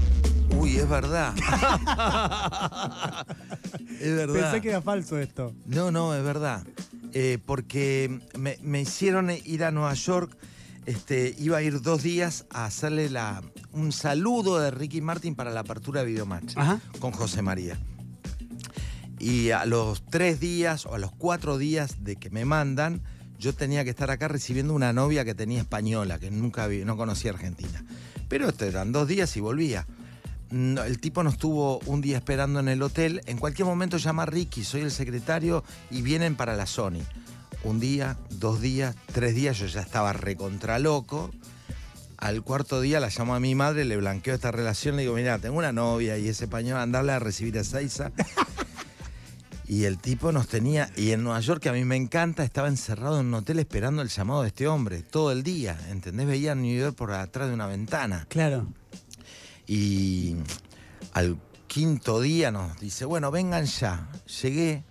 Uy, 0.58 0.78
es 0.78 0.88
verdad. 0.90 1.34
es 4.00 4.16
verdad. 4.16 4.42
Pensé 4.42 4.62
que 4.62 4.70
era 4.70 4.82
falso 4.82 5.18
esto. 5.20 5.54
No, 5.66 5.92
no, 5.92 6.16
es 6.16 6.24
verdad. 6.24 6.64
Eh, 7.14 7.38
porque 7.46 8.20
me, 8.38 8.58
me 8.62 8.82
hicieron 8.82 9.30
ir 9.32 9.64
a 9.64 9.72
Nueva 9.72 9.94
York. 9.94 10.36
Este, 10.86 11.34
iba 11.38 11.58
a 11.58 11.62
ir 11.62 11.82
dos 11.82 12.04
días 12.04 12.46
a 12.50 12.66
hacerle 12.66 13.10
la, 13.10 13.42
un 13.72 13.92
saludo 13.94 14.60
de 14.60 14.70
Ricky 14.72 15.00
Martin 15.02 15.34
para 15.34 15.52
la 15.52 15.62
apertura 15.62 16.02
de 16.02 16.08
Videomatch 16.08 16.58
Ajá. 16.58 16.82
con 17.00 17.12
José 17.12 17.42
María. 17.42 17.78
Y 19.18 19.52
a 19.52 19.66
los 19.66 20.04
tres 20.06 20.42
días 20.42 20.86
o 20.86 20.96
a 20.96 21.00
los 21.00 21.14
cuatro 21.14 21.58
días 21.58 22.04
de 22.04 22.18
que 22.18 22.30
me 22.30 22.44
mandan, 22.44 23.02
yo 23.40 23.54
tenía 23.54 23.86
que 23.86 23.92
estar 23.92 24.12
acá 24.12 24.28
recibiendo 24.28 24.74
una 24.74 24.92
novia 24.92 25.24
que 25.24 25.34
tenía 25.34 25.62
española, 25.62 26.20
que 26.20 26.30
nunca 26.30 26.68
vi, 26.68 26.84
no 26.84 26.98
conocía 26.98 27.32
Argentina. 27.32 27.86
Pero 28.28 28.50
eran 28.60 28.92
dos 28.92 29.08
días 29.08 29.38
y 29.38 29.40
volvía. 29.40 29.88
El 30.52 31.00
tipo 31.00 31.24
nos 31.24 31.34
estuvo 31.34 31.80
un 31.86 32.02
día 32.02 32.18
esperando 32.18 32.60
en 32.60 32.68
el 32.68 32.82
hotel. 32.82 33.22
En 33.26 33.38
cualquier 33.38 33.66
momento 33.66 33.98
llama 33.98 34.26
Ricky, 34.26 34.64
soy 34.64 34.82
el 34.82 34.92
secretario 34.92 35.64
y 35.90 36.02
vienen 36.02 36.36
para 36.36 36.56
la 36.56 36.66
Sony. 36.66 37.02
Un 37.64 37.80
día, 37.80 38.18
dos 38.30 38.62
días, 38.62 38.96
tres 39.14 39.36
días, 39.36 39.58
yo 39.58 39.68
ya 39.68 39.82
estaba 39.82 40.14
recontra 40.14 40.80
loco. 40.80 41.32
Al 42.18 42.42
cuarto 42.42 42.82
día 42.82 43.00
la 43.00 43.10
llamo 43.10 43.36
a 43.36 43.40
mi 43.40 43.56
madre, 43.56 43.84
le 43.84 43.98
blanqueo 43.98 44.36
esta 44.36 44.52
relación, 44.52 44.96
le 44.96 45.02
digo, 45.02 45.16
mira, 45.16 45.40
tengo 45.40 45.58
una 45.58 45.72
novia 45.72 46.18
y 46.18 46.28
ese 46.30 46.46
español, 46.46 46.78
andarle 46.80 47.14
a 47.14 47.20
recibir 47.20 47.58
a 47.58 47.64
Seiza. 47.64 48.12
Y 49.68 49.86
el 49.86 49.98
tipo 49.98 50.32
nos 50.32 50.48
tenía, 50.48 50.90
y 50.96 51.12
en 51.12 51.24
Nueva 51.24 51.40
York, 51.40 51.62
que 51.62 51.70
a 51.70 51.74
mí 51.74 51.84
me 51.86 51.96
encanta, 51.96 52.44
estaba 52.44 52.68
encerrado 52.68 53.20
en 53.20 53.28
un 53.28 53.34
hotel 53.34 53.60
esperando 53.60 54.02
el 54.02 54.10
llamado 54.10 54.42
de 54.42 54.50
este 54.50 54.68
hombre, 54.68 55.02
todo 55.02 55.32
el 55.32 55.42
día, 55.42 55.80
¿entendés? 55.90 56.28
Veía 56.28 56.54
New 56.54 56.78
York 56.78 56.96
por 56.96 57.12
atrás 57.12 57.48
de 57.48 57.54
una 57.54 57.66
ventana. 57.66 58.26
Claro. 58.30 58.68
Y 59.68 60.36
al 61.14 61.38
quinto 61.68 62.22
día 62.22 62.52
nos 62.52 62.80
dice, 62.80 63.06
bueno, 63.06 63.32
vengan 63.32 63.66
ya. 63.66 64.10
Llegué, 64.42 64.84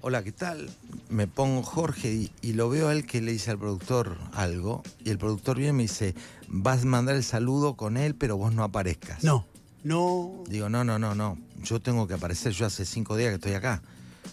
hola, 0.00 0.22
¿qué 0.22 0.32
tal? 0.32 0.70
Me 1.08 1.26
pongo 1.26 1.62
Jorge 1.62 2.12
y, 2.12 2.32
y 2.42 2.52
lo 2.54 2.68
veo 2.70 2.88
a 2.88 2.92
él 2.92 3.06
que 3.06 3.20
le 3.20 3.32
dice 3.32 3.50
al 3.50 3.58
productor 3.58 4.18
algo. 4.32 4.82
Y 5.04 5.10
el 5.10 5.18
productor 5.18 5.56
viene 5.56 5.70
y 5.70 5.76
me 5.76 5.82
dice, 5.82 6.14
vas 6.48 6.82
a 6.82 6.86
mandar 6.86 7.16
el 7.16 7.24
saludo 7.24 7.76
con 7.76 7.96
él, 7.96 8.14
pero 8.14 8.36
vos 8.36 8.52
no 8.52 8.64
aparezcas. 8.64 9.22
No. 9.22 9.46
No. 9.84 10.42
Digo, 10.48 10.68
no, 10.68 10.84
no, 10.84 10.98
no, 10.98 11.14
no. 11.14 11.38
Yo 11.62 11.80
tengo 11.80 12.06
que 12.06 12.14
aparecer, 12.14 12.52
yo 12.52 12.66
hace 12.66 12.84
cinco 12.84 13.16
días 13.16 13.30
que 13.30 13.36
estoy 13.36 13.52
acá. 13.52 13.82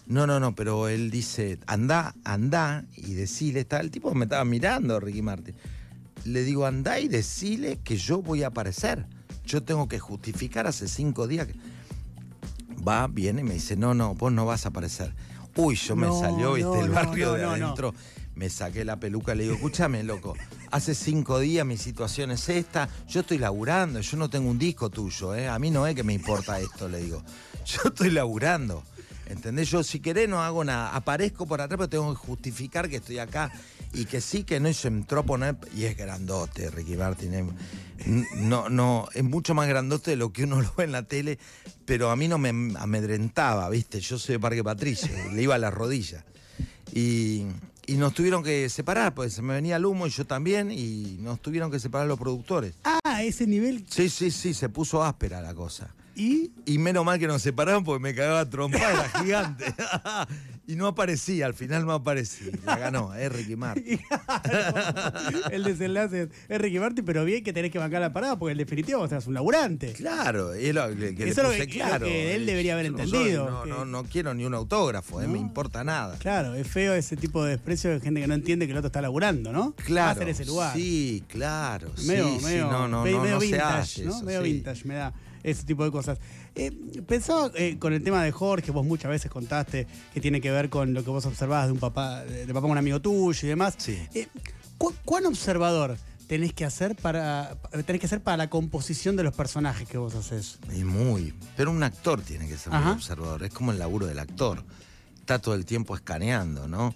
No, 0.07 0.27
no, 0.27 0.39
no, 0.39 0.53
pero 0.55 0.87
él 0.87 1.09
dice, 1.09 1.59
anda, 1.65 2.13
anda 2.23 2.85
y 2.95 3.13
decile, 3.13 3.61
está, 3.61 3.79
el 3.79 3.89
tipo 3.91 4.13
me 4.13 4.25
estaba 4.25 4.45
mirando, 4.45 4.99
Ricky 4.99 5.21
Martin. 5.21 5.55
Le 6.25 6.43
digo, 6.43 6.65
anda 6.65 6.99
y 6.99 7.07
decile 7.07 7.79
que 7.83 7.97
yo 7.97 8.21
voy 8.21 8.43
a 8.43 8.47
aparecer. 8.47 9.05
Yo 9.45 9.63
tengo 9.63 9.87
que 9.87 9.99
justificar 9.99 10.67
hace 10.67 10.87
cinco 10.87 11.27
días. 11.27 11.47
que-". 11.47 11.55
Va, 12.87 13.07
viene 13.07 13.41
y 13.41 13.43
me 13.43 13.53
dice, 13.55 13.75
no, 13.75 13.93
no, 13.93 14.15
vos 14.15 14.31
no 14.31 14.45
vas 14.45 14.65
a 14.65 14.69
aparecer. 14.69 15.13
Uy, 15.55 15.75
yo 15.75 15.95
me 15.95 16.07
salió, 16.11 16.53
viste, 16.53 16.69
no, 16.69 16.83
el 16.83 16.89
barrio 16.89 17.27
no, 17.27 17.33
de 17.33 17.43
adentro. 17.45 17.93
Me 18.35 18.49
saqué 18.49 18.83
la 18.83 18.99
peluca, 18.99 19.33
le 19.33 19.43
digo, 19.43 19.55
escúchame, 19.55 20.03
loco, 20.03 20.35
hace 20.71 20.93
cinco 20.93 21.39
días 21.39 21.65
mi 21.65 21.77
situación 21.77 22.31
es 22.31 22.49
esta, 22.49 22.89
yo 23.07 23.21
estoy 23.21 23.37
laburando, 23.37 24.01
yo 24.01 24.17
no 24.17 24.29
tengo 24.29 24.49
un 24.49 24.59
disco 24.59 24.89
tuyo, 24.89 25.33
¿eh? 25.33 25.47
a 25.47 25.57
mí 25.57 25.71
no 25.71 25.87
es 25.87 25.95
que 25.95 26.03
me 26.03 26.11
importa 26.11 26.59
esto, 26.59 26.89
le 26.89 26.97
digo, 27.01 27.23
yo 27.65 27.79
estoy 27.85 28.11
laburando. 28.11 28.83
¿Entendés? 29.27 29.71
Yo 29.71 29.81
si 29.83 30.01
querés 30.01 30.29
no 30.29 30.43
hago 30.43 30.63
nada, 30.63 30.95
aparezco 30.95 31.47
por 31.47 31.59
atrás, 31.59 31.77
pero 31.77 31.89
tengo 31.89 32.13
que 32.13 32.19
justificar 32.27 32.87
que 32.87 32.97
estoy 32.97 33.17
acá 33.17 33.51
y 33.93 34.05
que 34.05 34.21
sí, 34.21 34.43
que 34.43 34.59
no, 34.59 34.67
y 34.69 34.73
se 34.73 34.87
entró 34.87 35.21
a 35.21 35.23
poner, 35.23 35.55
y 35.75 35.85
es 35.85 35.95
grandote 35.97 36.69
Ricky 36.71 36.95
Martin, 36.97 37.33
es- 37.33 37.45
no, 38.35 38.69
no, 38.69 39.07
es 39.13 39.23
mucho 39.23 39.53
más 39.53 39.67
grandote 39.67 40.11
de 40.11 40.17
lo 40.17 40.31
que 40.33 40.43
uno 40.43 40.61
lo 40.61 40.73
ve 40.75 40.83
en 40.83 40.91
la 40.91 41.03
tele, 41.03 41.39
pero 41.85 42.11
a 42.11 42.15
mí 42.15 42.27
no 42.27 42.37
me 42.37 42.49
amedrentaba, 42.77 43.69
¿viste? 43.69 43.99
Yo 43.99 44.17
soy 44.19 44.33
de 44.33 44.39
Parque 44.39 44.63
Patricio, 44.63 45.09
le 45.33 45.41
iba 45.41 45.55
a 45.55 45.59
las 45.59 45.73
rodillas. 45.73 46.23
Y, 46.93 47.45
y 47.87 47.95
nos 47.97 48.13
tuvieron 48.13 48.43
que 48.43 48.69
separar, 48.69 49.13
pues 49.13 49.33
se 49.33 49.41
me 49.41 49.53
venía 49.53 49.75
el 49.77 49.85
humo 49.85 50.07
y 50.07 50.09
yo 50.09 50.25
también, 50.25 50.71
y 50.71 51.17
nos 51.21 51.41
tuvieron 51.41 51.71
que 51.71 51.79
separar 51.79 52.07
los 52.07 52.19
productores. 52.19 52.73
Ah, 52.83 52.99
a 53.03 53.23
ese 53.23 53.47
nivel. 53.47 53.85
Sí, 53.89 54.09
sí, 54.09 54.31
sí, 54.31 54.53
se 54.53 54.69
puso 54.69 55.03
áspera 55.03 55.41
la 55.41 55.53
cosa. 55.53 55.93
Y. 56.15 56.51
Y 56.65 56.77
menos 56.77 57.03
mal 57.03 57.19
que 57.19 57.27
nos 57.27 57.41
separaron 57.41 57.83
porque 57.83 58.01
me 58.01 58.15
cagaba 58.15 58.49
trompada, 58.49 58.91
era 58.91 59.09
gigante. 59.21 59.65
y 60.67 60.75
no 60.75 60.87
aparecía, 60.87 61.45
al 61.45 61.53
final 61.53 61.85
no 61.85 61.93
aparecía. 61.93 62.51
La 62.65 62.77
ganó, 62.77 63.13
es 63.13 63.31
Ricky 63.31 63.55
Martin. 63.55 63.99
el 65.51 65.63
desenlace 65.63 66.29
es 66.49 66.61
Ricky 66.61 66.79
Martin, 66.79 67.05
pero 67.05 67.23
bien 67.25 67.43
que 67.43 67.53
tenés 67.53 67.71
que 67.71 67.79
bancar 67.79 68.01
la 68.01 68.11
parada 68.13 68.37
porque 68.37 68.53
en 68.53 68.57
definitiva 68.57 68.97
vos 68.99 69.09
sos 69.09 69.27
un 69.27 69.33
laburante. 69.35 69.93
Claro, 69.93 70.53
es 70.53 70.73
lo 70.73 70.87
que, 70.95 71.15
que 71.15 71.23
Eso 71.23 71.23
le 71.23 71.29
es 71.29 71.37
lo 71.37 71.43
puse 71.49 71.67
que- 71.67 71.73
claro. 71.79 72.05
que 72.05 72.35
él 72.35 72.45
debería 72.45 72.73
haber 72.73 72.87
entendido, 72.87 73.49
no, 73.49 73.65
no, 73.65 73.85
no 73.85 74.03
quiero 74.05 74.33
ni 74.33 74.45
un 74.45 74.53
autógrafo, 74.53 75.21
eh, 75.21 75.27
me 75.27 75.39
importa 75.39 75.83
nada. 75.83 76.17
Claro, 76.17 76.55
es 76.55 76.67
feo 76.67 76.93
ese 76.93 77.15
tipo 77.17 77.43
de 77.43 77.51
desprecio 77.51 77.91
de 77.91 77.99
gente 77.99 78.21
que 78.21 78.27
no 78.27 78.33
entiende 78.33 78.65
que 78.65 78.71
el 78.71 78.77
otro 78.77 78.87
está 78.87 79.01
laburando, 79.01 79.51
¿no? 79.51 79.73
Claro. 79.85 80.13
Más 80.15 80.21
en 80.21 80.29
ese 80.29 80.45
lugar. 80.45 80.73
Sí, 80.75 81.23
claro. 81.27 81.91
medio, 82.05 82.27
sí, 82.27 82.39
sí, 82.39 82.45
medio, 82.45 82.71
no, 82.71 82.87
no, 82.87 83.03
medio 83.03 83.17
no, 83.23 83.25
no 83.29 83.39
se 83.39 83.45
vintage, 83.47 83.73
hace 83.79 84.05
¿no? 84.05 84.15
eso, 84.15 84.23
medio 84.25 84.41
sí. 84.43 84.51
vintage, 84.53 84.85
me 84.85 84.95
da 84.95 85.13
ese 85.51 85.63
tipo 85.63 85.83
de 85.83 85.91
cosas. 85.91 86.19
Eh, 86.55 86.71
pensaba 87.07 87.51
eh, 87.55 87.77
con 87.79 87.93
el 87.93 88.03
tema 88.03 88.23
de 88.23 88.31
Jorge, 88.31 88.71
vos 88.71 88.85
muchas 88.85 89.09
veces 89.11 89.31
contaste 89.31 89.87
que 90.13 90.21
tiene 90.21 90.41
que 90.41 90.51
ver 90.51 90.69
con 90.69 90.93
lo 90.93 91.03
que 91.03 91.09
vos 91.09 91.25
observabas 91.25 91.67
de 91.67 91.73
un 91.73 91.79
papá, 91.79 92.23
de, 92.25 92.45
de 92.45 92.53
papá 92.53 92.67
un 92.67 92.77
amigo 92.77 92.99
tuyo 93.01 93.39
y 93.43 93.47
demás. 93.49 93.75
Sí. 93.77 93.97
Eh, 94.13 94.27
¿cu- 94.77 94.93
¿Cuán 95.05 95.25
observador 95.25 95.97
tenés 96.27 96.53
que 96.53 96.65
hacer 96.65 96.95
para 96.95 97.55
tenés 97.85 98.01
que 98.01 98.07
ser 98.07 98.19
para 98.21 98.37
la 98.37 98.49
composición 98.49 99.15
de 99.15 99.23
los 99.23 99.35
personajes 99.35 99.87
que 99.87 99.97
vos 99.97 100.15
haces? 100.15 100.57
Muy. 100.83 101.33
Pero 101.55 101.71
un 101.71 101.83
actor 101.83 102.21
tiene 102.21 102.47
que 102.47 102.57
ser 102.57 102.73
Ajá. 102.73 102.85
muy 102.85 102.93
observador. 102.95 103.43
Es 103.43 103.53
como 103.53 103.71
el 103.71 103.79
laburo 103.79 104.07
del 104.07 104.19
actor. 104.19 104.63
Está 105.19 105.39
todo 105.39 105.55
el 105.55 105.65
tiempo 105.65 105.95
escaneando, 105.95 106.67
¿no? 106.67 106.93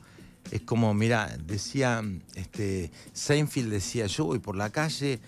Es 0.52 0.62
como, 0.62 0.94
mira, 0.96 1.36
decía, 1.46 2.04
este, 2.36 2.92
Seinfeld 3.14 3.70
decía, 3.72 4.08
yo 4.08 4.26
voy 4.26 4.40
por 4.40 4.56
la 4.56 4.72
calle 4.72 5.20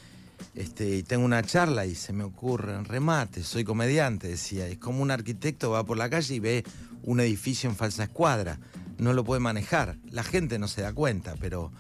este, 0.55 0.97
y 0.97 1.03
tengo 1.03 1.25
una 1.25 1.41
charla 1.43 1.85
y 1.85 1.95
se 1.95 2.13
me 2.13 2.23
ocurren 2.23 2.85
remates, 2.85 3.45
soy 3.47 3.63
comediante, 3.63 4.27
decía. 4.27 4.67
Es 4.67 4.77
como 4.77 5.01
un 5.01 5.11
arquitecto 5.11 5.71
va 5.71 5.83
por 5.85 5.97
la 5.97 6.09
calle 6.09 6.35
y 6.35 6.39
ve 6.39 6.63
un 7.03 7.19
edificio 7.19 7.69
en 7.69 7.75
falsa 7.75 8.03
escuadra. 8.03 8.59
No 8.97 9.13
lo 9.13 9.23
puede 9.23 9.39
manejar. 9.39 9.97
La 10.09 10.23
gente 10.23 10.59
no 10.59 10.67
se 10.67 10.81
da 10.81 10.93
cuenta, 10.93 11.35
pero... 11.39 11.71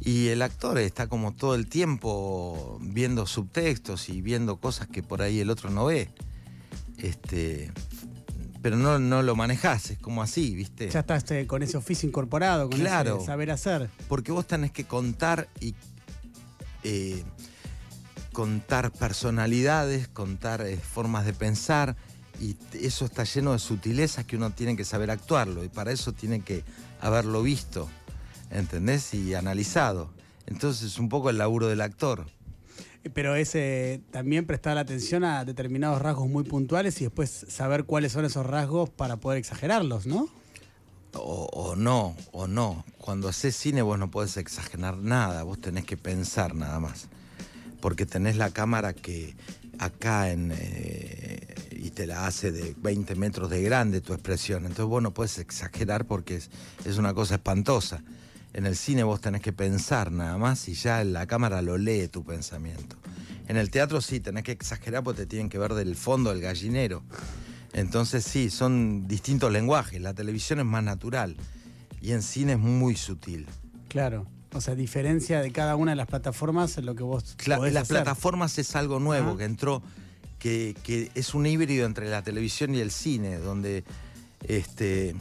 Y 0.00 0.28
el 0.28 0.42
actor 0.42 0.78
está 0.78 1.08
como 1.08 1.34
todo 1.34 1.54
el 1.54 1.66
tiempo 1.68 2.78
viendo 2.82 3.26
subtextos 3.26 4.08
y 4.10 4.20
viendo 4.20 4.56
cosas 4.60 4.86
que 4.88 5.02
por 5.02 5.22
ahí 5.22 5.40
el 5.40 5.50
otro 5.50 5.70
no 5.70 5.86
ve. 5.86 6.10
Este, 6.98 7.72
pero 8.62 8.76
no, 8.76 8.98
no 8.98 9.22
lo 9.22 9.34
manejás, 9.36 9.90
es 9.90 9.98
como 9.98 10.22
así, 10.22 10.54
¿viste? 10.54 10.90
Ya 10.90 11.00
estás 11.00 11.30
eh, 11.30 11.46
con 11.46 11.62
ese 11.62 11.76
oficio 11.76 12.08
incorporado, 12.08 12.68
con 12.70 12.78
Claro. 12.78 13.16
ese 13.16 13.26
saber 13.26 13.50
hacer. 13.50 13.88
Porque 14.08 14.32
vos 14.32 14.46
tenés 14.46 14.70
que 14.70 14.84
contar 14.84 15.48
y 15.60 15.74
eh, 16.84 17.24
contar 18.36 18.90
personalidades, 18.92 20.08
contar 20.08 20.60
eh, 20.60 20.76
formas 20.76 21.24
de 21.24 21.32
pensar, 21.32 21.96
y 22.38 22.54
eso 22.74 23.06
está 23.06 23.24
lleno 23.24 23.52
de 23.54 23.58
sutilezas 23.58 24.26
que 24.26 24.36
uno 24.36 24.50
tiene 24.50 24.76
que 24.76 24.84
saber 24.84 25.10
actuarlo, 25.10 25.64
y 25.64 25.70
para 25.70 25.90
eso 25.90 26.12
tiene 26.12 26.40
que 26.40 26.62
haberlo 27.00 27.42
visto, 27.42 27.88
¿entendés? 28.50 29.14
Y 29.14 29.32
analizado. 29.32 30.10
Entonces 30.44 30.82
es 30.92 30.98
un 30.98 31.08
poco 31.08 31.30
el 31.30 31.38
laburo 31.38 31.66
del 31.68 31.80
actor. 31.80 32.26
Eh, 33.04 33.08
Pero 33.08 33.36
ese 33.36 34.02
también 34.10 34.46
prestar 34.46 34.76
atención 34.76 35.24
a 35.24 35.46
determinados 35.46 36.02
rasgos 36.02 36.28
muy 36.28 36.44
puntuales 36.44 37.00
y 37.00 37.04
después 37.04 37.46
saber 37.48 37.84
cuáles 37.84 38.12
son 38.12 38.26
esos 38.26 38.44
rasgos 38.44 38.90
para 38.90 39.16
poder 39.16 39.38
exagerarlos, 39.38 40.04
¿no? 40.04 40.28
O, 41.14 41.48
o 41.54 41.74
no, 41.74 42.14
o 42.32 42.46
no. 42.46 42.84
Cuando 42.98 43.28
haces 43.28 43.56
cine 43.56 43.80
vos 43.80 43.98
no 43.98 44.10
podés 44.10 44.36
exagerar 44.36 44.98
nada, 44.98 45.42
vos 45.42 45.58
tenés 45.58 45.86
que 45.86 45.96
pensar 45.96 46.54
nada 46.54 46.78
más. 46.80 47.08
Porque 47.80 48.06
tenés 48.06 48.36
la 48.36 48.50
cámara 48.50 48.92
que 48.92 49.34
acá 49.78 50.30
eh, 50.30 51.54
y 51.70 51.90
te 51.90 52.06
la 52.06 52.26
hace 52.26 52.52
de 52.52 52.74
20 52.78 53.14
metros 53.16 53.50
de 53.50 53.62
grande 53.62 54.00
tu 54.00 54.12
expresión. 54.12 54.62
Entonces 54.62 54.86
vos 54.86 55.02
no 55.02 55.12
podés 55.12 55.38
exagerar 55.38 56.06
porque 56.06 56.36
es, 56.36 56.50
es 56.84 56.98
una 56.98 57.14
cosa 57.14 57.36
espantosa. 57.36 58.02
En 58.52 58.64
el 58.64 58.76
cine 58.76 59.02
vos 59.02 59.20
tenés 59.20 59.42
que 59.42 59.52
pensar 59.52 60.10
nada 60.10 60.38
más 60.38 60.68
y 60.68 60.74
ya 60.74 61.04
la 61.04 61.26
cámara 61.26 61.60
lo 61.60 61.76
lee 61.76 62.08
tu 62.08 62.24
pensamiento. 62.24 62.96
En 63.48 63.56
el 63.56 63.70
teatro 63.70 64.00
sí, 64.00 64.20
tenés 64.20 64.44
que 64.44 64.52
exagerar 64.52 65.04
porque 65.04 65.22
te 65.22 65.26
tienen 65.26 65.48
que 65.48 65.58
ver 65.58 65.74
del 65.74 65.94
fondo 65.94 66.30
del 66.30 66.40
gallinero. 66.40 67.02
Entonces 67.72 68.24
sí, 68.24 68.50
son 68.50 69.06
distintos 69.06 69.52
lenguajes. 69.52 70.00
La 70.00 70.14
televisión 70.14 70.58
es 70.58 70.64
más 70.64 70.82
natural 70.82 71.36
y 72.00 72.12
en 72.12 72.22
cine 72.22 72.52
es 72.52 72.58
muy 72.58 72.96
sutil. 72.96 73.46
Claro. 73.88 74.26
O 74.56 74.60
sea, 74.60 74.74
diferencia 74.74 75.40
de 75.40 75.52
cada 75.52 75.76
una 75.76 75.92
de 75.92 75.96
las 75.96 76.06
plataformas 76.06 76.76
en 76.78 76.86
lo 76.86 76.94
que 76.94 77.02
vos 77.02 77.36
Cla- 77.38 77.56
podés 77.58 77.74
las 77.74 77.84
hacer. 77.84 77.98
plataformas 77.98 78.58
es 78.58 78.74
algo 78.76 78.98
nuevo 79.00 79.30
Ajá. 79.30 79.38
que 79.38 79.44
entró, 79.44 79.82
que, 80.38 80.74
que 80.82 81.10
es 81.14 81.34
un 81.34 81.46
híbrido 81.46 81.86
entre 81.86 82.08
la 82.10 82.22
televisión 82.22 82.74
y 82.74 82.80
el 82.80 82.90
cine, 82.90 83.38
donde 83.38 83.84
este, 84.48 85.14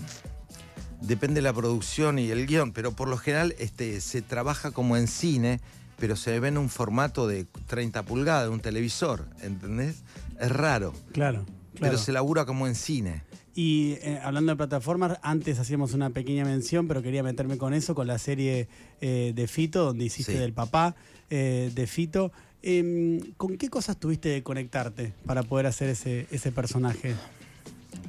depende 1.01 1.35
de 1.35 1.41
la 1.43 1.53
producción 1.53 2.19
y 2.19 2.31
el 2.31 2.45
guion, 2.47 2.71
pero 2.71 2.91
por 2.93 3.07
lo 3.07 3.17
general 3.17 3.55
este, 3.59 4.01
se 4.01 4.21
trabaja 4.21 4.71
como 4.71 4.97
en 4.97 5.07
cine, 5.07 5.59
pero 5.97 6.15
se 6.15 6.39
ve 6.39 6.47
en 6.49 6.57
un 6.57 6.69
formato 6.69 7.27
de 7.27 7.45
30 7.67 8.03
pulgadas, 8.03 8.49
un 8.49 8.59
televisor, 8.59 9.25
¿entendés? 9.41 9.97
Es 10.39 10.51
raro, 10.51 10.93
Claro, 11.13 11.43
claro. 11.43 11.45
pero 11.79 11.97
se 11.97 12.11
labura 12.11 12.45
como 12.45 12.67
en 12.67 12.75
cine. 12.75 13.23
Y 13.57 13.93
eh, 14.01 14.19
hablando 14.21 14.51
de 14.51 14.57
plataformas, 14.57 15.17
antes 15.21 15.59
hacíamos 15.59 15.93
una 15.93 16.09
pequeña 16.09 16.43
mención, 16.43 16.89
pero 16.89 17.01
quería 17.01 17.24
meterme 17.24 17.57
con 17.57 17.74
eso, 17.74 17.95
con 17.95 18.05
la 18.05 18.17
serie 18.17 18.67
eh, 19.00 19.31
de 19.33 19.47
Fito, 19.47 19.85
donde 19.85 20.03
hiciste 20.03 20.33
Sí. 20.33 20.38
del 20.38 20.51
papá 20.51 20.93
eh, 21.29 21.71
de 21.74 21.88
Fito. 21.88 22.33
Em, 22.62 23.21
¿Con 23.38 23.57
qué 23.57 23.69
cosas 23.69 23.97
tuviste 23.97 24.35
que 24.35 24.43
conectarte 24.43 25.13
para 25.25 25.41
poder 25.43 25.67
hacer 25.67 25.88
ese, 25.89 26.27
ese 26.31 26.51
personaje? 26.51 27.15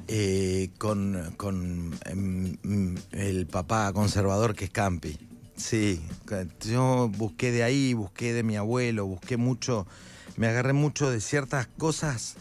eh, 0.09 0.71
con, 0.79 1.35
con, 1.37 1.93
em, 2.07 2.57
mm, 2.62 2.95
el 3.12 3.47
papá 3.47 3.93
conservador 3.93 4.55
que 4.57 4.65
es 4.65 4.71
Campi. 4.71 5.17
Sí, 5.57 6.00
yo 6.69 7.09
busqué 7.17 7.50
de 7.53 7.62
ahí, 7.62 7.95
busqué 7.95 8.33
de 8.33 8.43
mi 8.43 8.57
abuelo, 8.57 9.07
busqué 9.07 9.37
mucho, 9.37 9.87
me 10.37 10.49
agarré 10.49 10.73
mucho 10.75 11.09
de 11.11 11.21
ciertas 11.21 11.67
cosas 11.79 12.37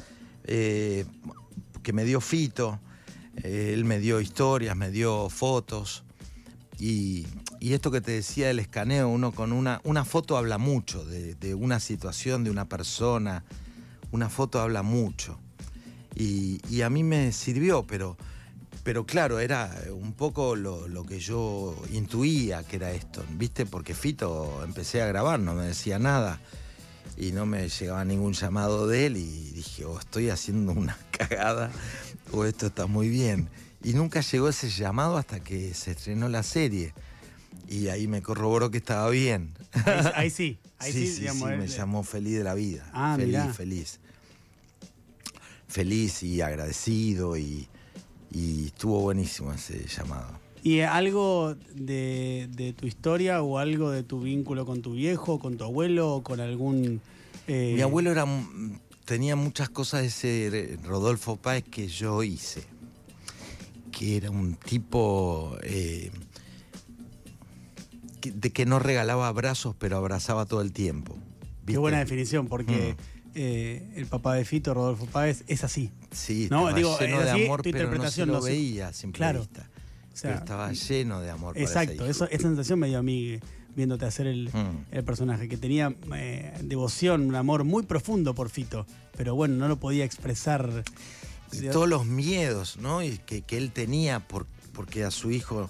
que 0.46 1.06
me 1.94 2.04
dio 2.04 2.20
Fito. 2.20 2.80
Él 3.44 3.86
me 3.86 4.00
dio 4.00 4.22
historias, 4.22 4.76
me 4.76 4.92
dio 4.92 5.30
fotos. 5.30 6.04
Y, 6.80 7.26
esto 7.62 7.90
que 7.90 8.02
te 8.02 8.12
decía 8.12 8.48
del 8.48 8.60
escaneo, 8.60 9.10
uno 9.10 9.32
con 9.32 9.52
una, 9.52 9.82
una 9.84 10.06
foto 10.06 10.38
habla 10.38 10.60
mucho 10.60 11.04
de, 11.04 11.56
una 11.56 11.80
situación, 11.80 12.44
de 12.44 12.52
una 12.52 12.70
persona. 12.70 13.44
Una 14.12 14.30
foto 14.30 14.62
habla 14.62 14.84
mucho. 14.84 15.40
Y, 16.16 16.82
a 16.82 16.90
mí 16.90 17.04
me 17.04 17.32
sirvió, 17.32 17.86
pero, 17.88 18.18
pero 18.84 19.06
claro, 19.06 19.40
era 19.40 19.76
un 19.92 20.14
poco 20.14 20.56
lo, 20.56 20.88
lo 20.88 21.06
que 21.06 21.20
yo 21.20 21.76
intuía 21.92 22.64
que 22.64 22.76
era 22.78 22.92
esto, 22.92 23.24
¿viste? 23.32 23.66
Porque 23.66 23.94
Fito 23.94 24.64
empecé 24.64 25.02
a 25.02 25.08
grabar, 25.08 25.40
no 25.40 25.56
me 25.56 25.66
decía 25.66 25.98
nada 26.00 26.40
y 27.18 27.32
no 27.32 27.46
me 27.46 27.70
llegaba 27.70 28.04
ningún 28.04 28.34
llamado 28.34 28.88
de 28.88 29.06
él 29.06 29.18
y 29.18 29.52
dije, 29.52 29.86
o 29.86 30.00
estoy 30.00 30.30
haciendo 30.30 30.74
una 30.74 30.98
cagada 31.12 31.72
o 32.32 32.46
esto 32.46 32.68
está 32.68 32.88
muy 32.88 33.10
bien. 33.10 33.50
Y 33.84 33.94
nunca 33.94 34.22
llegó 34.22 34.50
ese 34.50 34.70
llamado 34.70 35.18
hasta 35.18 35.40
que 35.40 35.74
se 35.74 35.92
estrenó 35.92 36.28
la 36.30 36.44
serie. 36.44 36.94
Y 37.68 37.88
ahí 37.88 38.08
me 38.08 38.22
corroboró 38.22 38.70
que 38.72 38.78
estaba 38.78 39.10
bien. 39.10 39.54
Ahí, 39.86 40.06
ahí 40.16 40.30
sí, 40.30 40.58
ahí 40.80 40.92
sí, 40.92 41.08
sí, 41.08 41.14
sí, 41.14 41.20
digamos, 41.22 41.48
sí, 41.50 41.54
eh, 41.54 41.58
me 41.58 41.68
llamó 41.68 42.04
feliz 42.04 42.38
de 42.38 42.44
la 42.44 42.54
vida. 42.54 42.90
Ah, 42.94 43.16
feliz, 43.18 43.28
mirá. 43.40 43.54
feliz. 43.54 44.00
Feliz 45.68 46.24
y 46.24 46.42
agradecido 46.42 47.38
y, 47.38 47.68
y 48.32 48.68
estuvo 48.68 49.02
buenísimo 49.02 49.52
ese 49.54 49.86
llamado. 49.88 50.40
¿Y 50.64 50.80
algo 50.82 51.56
de, 51.76 52.48
de 52.52 52.74
tu 52.74 52.88
historia 52.88 53.42
o 53.44 53.58
algo 53.60 53.92
de 53.92 54.04
tu 54.04 54.22
vínculo 54.22 54.66
con 54.66 54.82
tu 54.82 54.94
viejo, 54.94 55.38
con 55.38 55.58
tu 55.58 55.64
abuelo 55.64 56.12
o 56.16 56.24
con 56.24 56.40
algún... 56.40 57.02
eh, 57.48 57.74
Mi 57.76 57.82
abuelo 57.82 58.12
era, 58.12 58.26
tenía 59.06 59.36
muchas 59.36 59.70
cosas 59.70 60.02
de 60.02 60.08
ese 60.08 60.78
Rodolfo 60.84 61.38
Páez 61.38 61.64
que 61.64 61.88
yo 61.88 62.24
hice. 62.24 62.64
Que 63.92 64.18
era 64.18 64.30
un 64.32 64.56
tipo 64.56 65.56
eh, 65.64 66.12
que- 68.22 68.32
de 68.32 68.52
que 68.52 68.66
no 68.66 68.80
regalaba 68.80 69.28
abrazos, 69.28 69.76
pero 69.78 69.98
abrazaba 69.98 70.46
todo 70.46 70.62
el 70.62 70.72
tiempo. 70.72 71.18
Qué 71.66 71.78
buena 71.78 72.00
definición, 72.00 72.48
porque 72.48 72.96
Mm. 72.98 73.32
eh, 73.36 73.92
el 73.96 74.06
papá 74.08 74.36
de 74.36 74.46
Fito, 74.46 74.74
Rodolfo 74.74 75.06
Páez, 75.08 75.44
es 75.48 75.64
así. 75.64 75.92
Sí, 76.12 76.48
No, 76.52 76.72
digo, 76.74 76.98
lleno 77.00 77.20
es 77.20 77.26
de 77.26 77.32
amor, 77.46 77.62
tu 77.62 77.72
pero 77.72 77.92
no 77.94 78.10
se 78.10 78.26
lo 78.26 78.34
no 78.34 78.42
veía 78.42 78.90
a 78.90 78.94
simple 78.94 79.18
Claro. 79.18 79.40
vista. 79.42 79.70
O 80.14 80.18
sea, 80.18 80.32
pero 80.32 80.40
estaba 80.40 80.72
lleno 80.72 81.20
de 81.22 81.30
amor. 81.30 81.54
para 81.54 81.66
Exacto, 81.66 81.94
hijo. 81.96 82.06
eso, 82.06 82.26
esa 82.30 82.48
sensación 82.48 82.80
me 82.80 82.88
dio 82.88 83.00
a 83.00 83.04
mí 83.04 83.40
viéndote 83.76 84.06
hacer 84.06 84.28
el, 84.28 84.50
Mm. 84.54 84.86
el 84.92 85.04
personaje, 85.04 85.48
que 85.50 85.58
tenía 85.58 85.94
eh, 86.16 86.54
devoción, 86.64 87.22
un 87.28 87.36
amor 87.36 87.64
muy 87.64 87.84
profundo 87.84 88.34
por 88.34 88.50
Fito, 88.50 88.86
pero 89.18 89.36
bueno, 89.36 89.56
no 89.56 89.68
lo 89.68 89.78
podía 89.78 90.06
expresar. 90.06 90.84
y 91.52 91.68
todos 91.70 91.88
los 91.88 92.06
miedos 92.06 92.78
¿no? 92.78 93.04
y 93.04 93.18
que, 93.20 93.42
que 93.42 93.58
él 93.58 93.72
tenía 93.72 94.20
por, 94.28 94.46
porque 94.74 95.04
a 95.04 95.12
su 95.12 95.32
hijo 95.32 95.70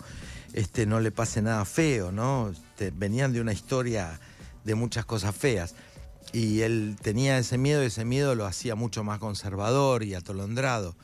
este, 0.54 0.86
no 0.86 1.00
le 1.00 1.12
pase 1.12 1.42
nada 1.42 1.66
feo, 1.66 2.12
¿no? 2.12 2.50
Este, 2.50 2.92
venían 2.92 3.34
de 3.34 3.42
una 3.42 3.54
historia 3.54 4.20
de 4.64 4.74
muchas 4.76 5.06
cosas 5.06 5.36
feas. 5.36 5.76
Y 6.34 6.62
él 6.62 6.96
tenía 7.02 7.38
ese 7.38 7.58
miedo 7.58 7.84
y 7.84 7.88
ese 7.88 8.04
miedo 8.04 8.36
lo 8.36 8.46
hacía 8.46 8.76
mucho 8.76 9.04
más 9.04 9.20
conservador 9.20 10.04
y 10.04 10.16
atolondrado. 10.16 10.96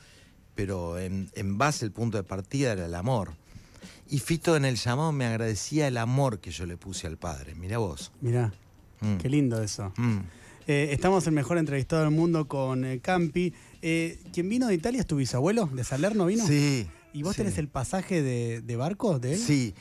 Pero 0.55 0.97
en, 0.99 1.29
en 1.35 1.57
base 1.57 1.85
el 1.85 1.91
punto 1.91 2.17
de 2.17 2.23
partida 2.23 2.71
era 2.73 2.85
el 2.85 2.95
amor. 2.95 3.33
Y 4.09 4.19
Fito 4.19 4.55
en 4.55 4.65
el 4.65 4.75
llamado 4.75 5.11
me 5.11 5.25
agradecía 5.25 5.87
el 5.87 5.97
amor 5.97 6.39
que 6.39 6.51
yo 6.51 6.65
le 6.65 6.77
puse 6.77 7.07
al 7.07 7.17
padre. 7.17 7.55
Mira 7.55 7.77
vos. 7.77 8.11
Mirá, 8.21 8.53
Mm. 9.01 9.17
qué 9.17 9.29
lindo 9.29 9.61
eso. 9.63 9.91
Mm. 9.97 10.19
Eh, 10.67 10.89
estamos 10.91 11.25
el 11.25 11.33
mejor 11.33 11.57
entrevistado 11.57 12.03
del 12.03 12.11
mundo 12.11 12.47
con 12.47 12.85
eh, 12.85 12.99
Campi. 12.99 13.53
Eh, 13.81 14.19
¿Quién 14.31 14.47
vino 14.47 14.67
de 14.67 14.75
Italia 14.75 14.99
es 15.01 15.07
tu 15.07 15.15
bisabuelo? 15.15 15.65
¿De 15.73 15.83
Salerno 15.83 16.27
vino? 16.27 16.45
Sí. 16.45 16.87
¿Y 17.13 17.23
vos 17.23 17.35
sí. 17.35 17.41
tenés 17.41 17.57
el 17.57 17.67
pasaje 17.67 18.21
de, 18.21 18.61
de 18.61 18.75
barco 18.75 19.17
de 19.17 19.33
él? 19.33 19.39
Sí, 19.39 19.73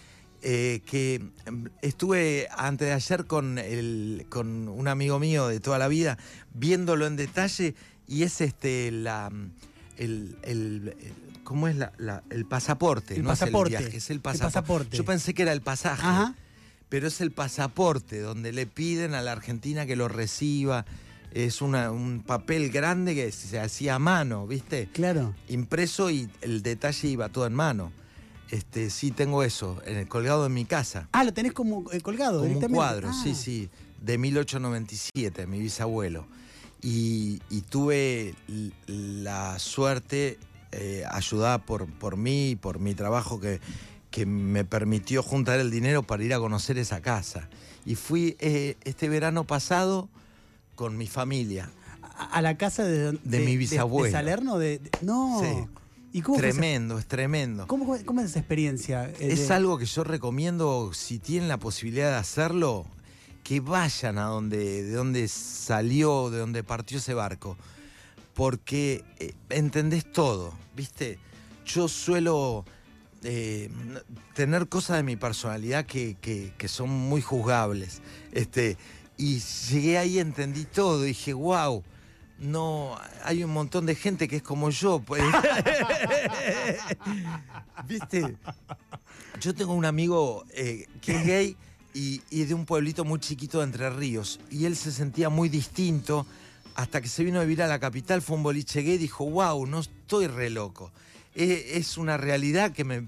eh, 0.42 0.80
que 0.86 1.16
em, 1.44 1.68
estuve 1.82 2.48
antes 2.56 2.88
de 2.88 2.94
ayer 2.94 3.26
con, 3.26 3.58
el, 3.58 4.24
con 4.30 4.68
un 4.68 4.88
amigo 4.88 5.18
mío 5.18 5.48
de 5.48 5.60
toda 5.60 5.78
la 5.78 5.86
vida, 5.88 6.16
viéndolo 6.54 7.06
en 7.06 7.16
detalle, 7.16 7.74
y 8.08 8.22
es 8.22 8.40
este 8.40 8.90
la 8.90 9.30
el, 9.98 10.34
el- 10.42 10.94
el- 10.98 11.29
¿cómo 11.50 11.66
es 11.66 11.74
la, 11.74 11.90
la- 11.98 12.22
el 12.30 12.44
pasaporte? 12.46 13.16
El 13.16 13.24
no 13.24 13.30
pasaporte, 13.30 13.74
es 13.74 13.80
el 13.80 13.84
viaje, 13.86 13.96
es 13.98 14.10
el 14.10 14.14
el 14.18 14.20
pasaporte. 14.20 14.96
Yo 14.96 15.04
pensé 15.04 15.34
que 15.34 15.42
era 15.42 15.52
el 15.52 15.62
pasaje. 15.62 16.00
Ajá. 16.06 16.36
Pero 16.88 17.08
es 17.08 17.20
el 17.20 17.32
pasaporte 17.32 18.20
donde 18.20 18.52
le 18.52 18.66
piden 18.66 19.14
a 19.14 19.20
la 19.20 19.32
Argentina 19.32 19.84
que 19.84 19.96
lo 19.96 20.06
reciba. 20.06 20.86
Es 21.32 21.60
una- 21.60 21.90
un 21.90 22.22
papel 22.24 22.70
grande 22.70 23.16
que 23.16 23.32
se 23.32 23.58
hacía 23.58 23.96
a 23.96 23.98
mano, 23.98 24.46
¿viste? 24.46 24.88
Claro. 24.92 25.34
impreso 25.48 26.08
y 26.08 26.30
el 26.40 26.62
detalle 26.62 27.08
iba 27.08 27.28
todo 27.30 27.48
en 27.48 27.54
mano. 27.54 27.90
Este, 28.52 28.88
sí 28.90 29.10
tengo 29.10 29.42
eso, 29.42 29.82
en 29.86 29.96
el 29.96 30.06
colgado 30.06 30.46
en 30.46 30.54
mi 30.54 30.64
casa. 30.66 31.08
Ah, 31.10 31.24
lo 31.24 31.32
tenés 31.34 31.52
como 31.52 31.90
eh, 31.90 32.00
colgado 32.00 32.42
Como 32.42 32.58
un 32.60 32.68
cuadro, 32.68 33.08
Ah. 33.10 33.20
sí, 33.24 33.34
sí, 33.34 33.68
de 34.00 34.18
1897, 34.18 35.48
mi 35.48 35.58
bisabuelo. 35.58 36.28
Y, 36.80 37.40
y 37.50 37.60
tuve 37.62 38.34
la 38.86 39.58
suerte, 39.58 40.38
eh, 40.72 41.04
ayudada 41.10 41.58
por, 41.58 41.86
por 41.86 42.16
mí, 42.16 42.56
por 42.60 42.78
mi 42.78 42.94
trabajo, 42.94 43.40
que, 43.40 43.60
que 44.10 44.26
me 44.26 44.64
permitió 44.64 45.22
juntar 45.22 45.60
el 45.60 45.70
dinero 45.70 46.02
para 46.02 46.22
ir 46.24 46.34
a 46.34 46.38
conocer 46.38 46.78
esa 46.78 47.00
casa. 47.00 47.48
Y 47.84 47.94
fui 47.94 48.36
eh, 48.40 48.76
este 48.84 49.08
verano 49.08 49.44
pasado 49.44 50.08
con 50.74 50.96
mi 50.96 51.06
familia. 51.06 51.70
A, 52.02 52.24
a 52.38 52.42
la 52.42 52.56
casa 52.56 52.84
de, 52.84 53.12
De 53.24 53.40
mi 53.40 53.56
bisabuelo. 53.56 54.06
De, 54.06 54.12
Salerno? 54.12 54.58
De, 54.58 54.78
de- 54.78 54.90
no. 55.02 55.40
Sí. 55.42 55.80
¿Y 56.12 56.22
cómo 56.22 56.38
Tremendo, 56.38 56.98
es 56.98 57.06
tremendo. 57.06 57.66
¿Cómo, 57.68 57.96
cómo 58.04 58.20
es 58.20 58.30
esa 58.30 58.40
experiencia? 58.40 59.08
eh, 59.08 59.14
Es 59.20 59.48
de- 59.48 59.54
algo 59.54 59.78
que 59.78 59.86
yo 59.86 60.02
recomiendo, 60.02 60.90
si 60.92 61.18
tienen 61.20 61.48
la 61.48 61.58
posibilidad 61.58 62.10
de 62.10 62.16
hacerlo, 62.16 62.84
que 63.44 63.60
vayan 63.60 64.18
a 64.18 64.24
donde, 64.24 64.82
de 64.82 64.90
donde 64.92 65.28
salió, 65.28 66.30
de 66.30 66.38
donde 66.38 66.62
partió 66.64 66.98
ese 66.98 67.14
barco. 67.14 67.56
Porque 68.34 69.04
eh, 69.18 69.34
entendés 69.50 70.10
todo, 70.10 70.54
¿viste? 70.76 71.18
Yo 71.66 71.88
suelo 71.88 72.64
eh, 73.22 73.70
tener 74.34 74.68
cosas 74.68 74.98
de 74.98 75.02
mi 75.02 75.16
personalidad 75.16 75.84
que, 75.86 76.16
que- 76.20 76.52
que 76.56 76.68
son 76.68 76.88
muy 76.90 77.20
juzgables. 77.22 78.00
Este, 78.32 78.76
y 79.16 79.40
llegué 79.70 79.98
ahí, 79.98 80.18
entendí 80.18 80.64
todo, 80.64 81.02
dije, 81.02 81.32
wow. 81.34 81.82
No, 82.38 82.96
hay 83.24 83.44
un 83.44 83.50
montón 83.50 83.84
de 83.84 83.94
gente 83.94 84.26
que 84.26 84.36
es 84.36 84.42
como 84.42 84.70
yo. 84.70 85.00
pues. 85.00 85.22
¿Viste? 87.86 88.36
Yo 89.40 89.54
tengo 89.54 89.74
un 89.74 89.84
amigo 89.84 90.44
eh, 90.54 90.86
que 91.02 91.16
es 91.16 91.26
gay 91.26 91.56
y, 91.92 92.22
y 92.30 92.44
de 92.44 92.54
un 92.54 92.64
pueblito 92.64 93.04
muy 93.04 93.20
chiquito 93.20 93.58
de 93.58 93.64
Entre 93.64 93.90
Ríos. 93.90 94.40
Y 94.50 94.64
él 94.64 94.74
se 94.76 94.90
sentía 94.92 95.28
muy 95.28 95.50
distinto 95.50 96.26
hasta 96.82 97.00
que 97.00 97.08
se 97.08 97.24
vino 97.24 97.38
a 97.40 97.42
vivir 97.42 97.62
a 97.62 97.66
la 97.66 97.78
capital, 97.78 98.22
fue 98.22 98.36
un 98.36 98.42
boliche 98.42 98.82
gay 98.82 98.94
y 98.94 98.98
dijo, 98.98 99.24
wow, 99.28 99.66
no 99.66 99.80
estoy 99.80 100.26
re 100.26 100.50
loco. 100.50 100.92
Eh, 101.34 101.72
es 101.74 101.96
una 101.98 102.16
realidad 102.16 102.72
que 102.72 102.84
me, 102.84 103.06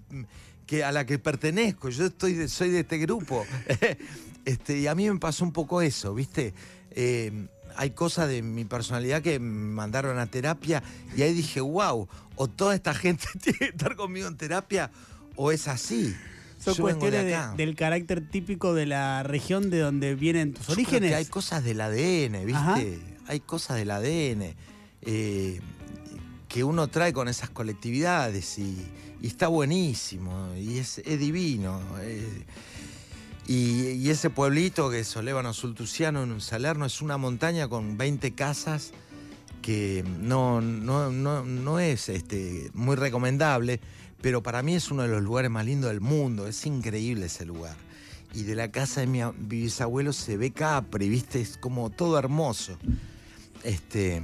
que 0.67 0.85
a 0.85 0.93
la 0.93 1.07
que 1.07 1.19
pertenezco. 1.19 1.89
Yo 1.89 2.07
estoy 2.07 2.35
de- 2.35 2.49
soy 2.49 2.71
de 2.71 2.81
este 2.81 2.99
grupo. 2.99 3.45
este, 4.45 4.79
y 4.79 4.87
a 4.87 4.95
mí 4.95 5.09
me 5.11 5.19
pasó 5.19 5.45
un 5.45 5.53
poco 5.53 5.83
eso, 5.83 6.15
¿viste? 6.15 6.55
Eh, 6.91 7.47
hay 7.77 7.91
cosas 7.91 8.29
de 8.29 8.43
mi 8.43 8.65
personalidad 8.65 9.23
que 9.23 9.39
me 9.39 9.73
mandaron 9.73 10.19
a 10.19 10.27
terapia 10.27 10.83
y 11.17 11.23
ahí 11.23 11.33
dije, 11.33 11.61
wow, 11.61 12.07
o 12.37 12.49
toda 12.49 12.75
esta 12.75 12.93
gente 12.95 13.27
tiene 13.43 13.59
que 13.59 13.65
estar 13.67 13.97
conmigo 13.97 14.29
en 14.29 14.37
terapia 14.37 14.91
o 15.37 15.51
es 15.53 15.69
así. 15.69 16.15
Son 16.59 16.75
Yo 16.75 16.83
cuestiones 16.85 17.23
de 17.23 17.27
de- 17.29 17.35
acá. 17.35 17.55
del 17.57 17.75
carácter 17.75 18.29
típico 18.29 18.75
de 18.75 18.87
la 18.87 19.23
región 19.25 19.71
de 19.71 19.79
donde 19.81 20.15
vienen 20.15 20.53
tus 20.53 20.67
Yo 20.69 20.75
creo 20.75 20.85
orígenes. 20.87 21.11
que 21.11 21.15
hay 21.17 21.25
cosas 21.25 21.65
del 21.65 21.81
ADN, 21.81 22.45
¿viste? 22.45 22.53
Ajá. 22.61 22.81
Hay 23.33 23.41
cosas 23.41 23.79
del 23.79 23.91
ADN 23.91 24.55
eh, 25.01 25.59
que 26.51 26.65
uno 26.65 26.89
trae 26.89 27.15
con 27.15 27.29
esas 27.29 27.49
colectividades 27.49 28.59
y, 28.59 28.77
está 29.23 29.49
buenísimo 29.49 30.53
y 30.55 30.77
es, 30.77 31.01
divino. 31.07 31.81
eh. 32.03 32.45
y, 33.47 34.11
ese 34.11 34.29
pueblito 34.29 34.91
que 34.91 35.01
es 35.01 35.09
Solévano 35.09 35.55
Sultuciano 35.55 36.25
en 36.25 36.43
Salerno 36.43 36.85
es 36.85 37.01
una 37.01 37.17
montaña 37.17 37.69
con 37.69 37.97
20 37.97 38.33
casas 38.33 38.93
que 39.63 40.05
no, 40.21 40.61
no, 40.61 41.11
no, 41.11 41.43
no 41.43 41.81
es 41.81 42.11
este, 42.11 42.71
muy 42.75 42.97
recomendable, 42.97 43.81
pero 44.21 44.43
para 44.43 44.63
mí 44.63 44.75
es 44.75 44.91
uno 44.91 45.05
de 45.05 45.09
los 45.09 45.23
lugares 45.23 45.51
más 45.51 45.65
lindos 45.65 45.89
del 45.89 46.03
mundo, 46.03 46.47
es 46.49 46.67
increíble 46.67 47.27
ese 47.27 47.47
lugar. 47.47 47.77
Y 48.35 48.43
de 48.43 48.57
la 48.57 48.71
casa 48.71 49.01
de 49.01 49.07
mi 49.07 49.21
bisabuelo 49.39 50.13
se 50.13 50.37
ve 50.37 50.51
Capri, 50.51 51.09
¿viste? 51.09 51.41
Es 51.41 51.57
como 51.57 51.89
todo 51.89 52.19
hermoso. 52.19 52.77
Este, 53.65 54.23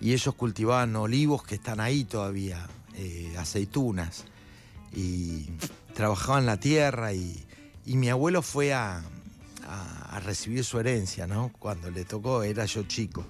y 0.00 0.12
ellos 0.12 0.34
cultivaban 0.34 0.94
olivos 0.96 1.42
que 1.44 1.54
están 1.56 1.80
ahí 1.80 2.04
todavía, 2.04 2.66
eh, 2.94 3.34
aceitunas, 3.38 4.24
y 4.92 5.46
trabajaban 5.94 6.46
la 6.46 6.58
tierra 6.58 7.12
y, 7.12 7.42
y 7.86 7.96
mi 7.96 8.08
abuelo 8.08 8.42
fue 8.42 8.72
a, 8.72 9.02
a- 9.66 10.16
a 10.16 10.20
recibir 10.20 10.64
su 10.64 10.78
herencia, 10.78 11.26
¿no? 11.26 11.50
Cuando 11.58 11.90
le 11.90 12.04
tocó, 12.04 12.42
era 12.42 12.64
yo 12.66 12.84
chico. 12.84 13.24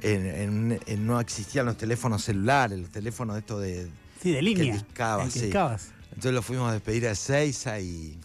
En- 0.00 0.26
en- 0.26 0.80
en- 0.86 1.06
no 1.06 1.20
existían 1.20 1.66
los 1.66 1.76
teléfonos 1.76 2.24
celulares, 2.24 2.78
los 2.78 2.90
teléfonos 2.90 3.36
estos 3.38 3.60
de... 3.62 3.88
Sí, 4.22 4.30
de 4.32 4.42
línea. 4.42 4.72
discabas, 4.74 5.32
que 5.32 5.38
sí. 5.40 5.44
discabas. 5.46 5.88
Entonces 6.10 6.32
lo 6.32 6.42
fuimos 6.42 6.70
a 6.70 6.72
despedir 6.74 7.06
a 7.08 7.12
Ezeiza 7.12 7.80
y, 7.80 8.18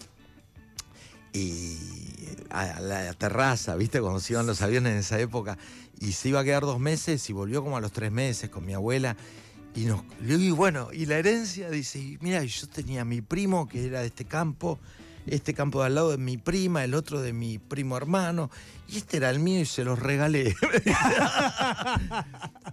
y 1.34 2.07
a 2.50 2.80
la 2.80 3.14
terraza, 3.14 3.76
¿viste? 3.76 4.02
Cuando 4.02 4.20
se 4.20 4.34
iban 4.34 4.48
los 4.48 4.62
aviones 4.62 4.94
en 4.94 5.00
esa 5.00 5.20
época. 5.20 5.58
Y 6.00 6.12
se 6.12 6.30
iba 6.30 6.40
a 6.40 6.44
quedar 6.44 6.64
dos 6.64 6.80
meses 6.80 7.30
y 7.30 7.34
volvió 7.34 7.64
como 7.64 7.78
a 7.78 7.82
los 7.82 7.92
tres 7.92 8.12
meses 8.12 8.50
con 8.50 8.66
mi 8.66 8.74
abuela. 8.74 9.18
Y 9.76 9.86
nos, 9.86 10.02
y 10.26 10.52
bueno, 10.52 10.90
y 10.92 11.06
la 11.06 11.18
herencia, 11.18 11.70
dice, 11.70 12.18
mira, 12.22 12.44
yo 12.44 12.68
tenía 12.68 13.02
a 13.02 13.06
mi 13.06 13.22
primo 13.22 13.68
que 13.68 13.86
era 13.86 14.02
de 14.02 14.08
este 14.08 14.26
campo, 14.26 14.80
este 15.28 15.54
campo 15.54 15.82
de 15.82 15.88
al 15.88 15.96
lado 15.96 16.12
de 16.12 16.18
mi 16.18 16.38
prima, 16.38 16.84
el 16.84 16.96
otro 16.96 17.22
de 17.22 17.32
mi 17.32 17.60
primo 17.60 17.96
hermano, 17.96 18.50
y 18.88 18.98
este 18.98 19.18
era 19.18 19.30
el 19.30 19.40
mío 19.40 19.62
y 19.62 19.66
se 19.66 19.84
los 19.84 20.00
regalé. 20.00 20.56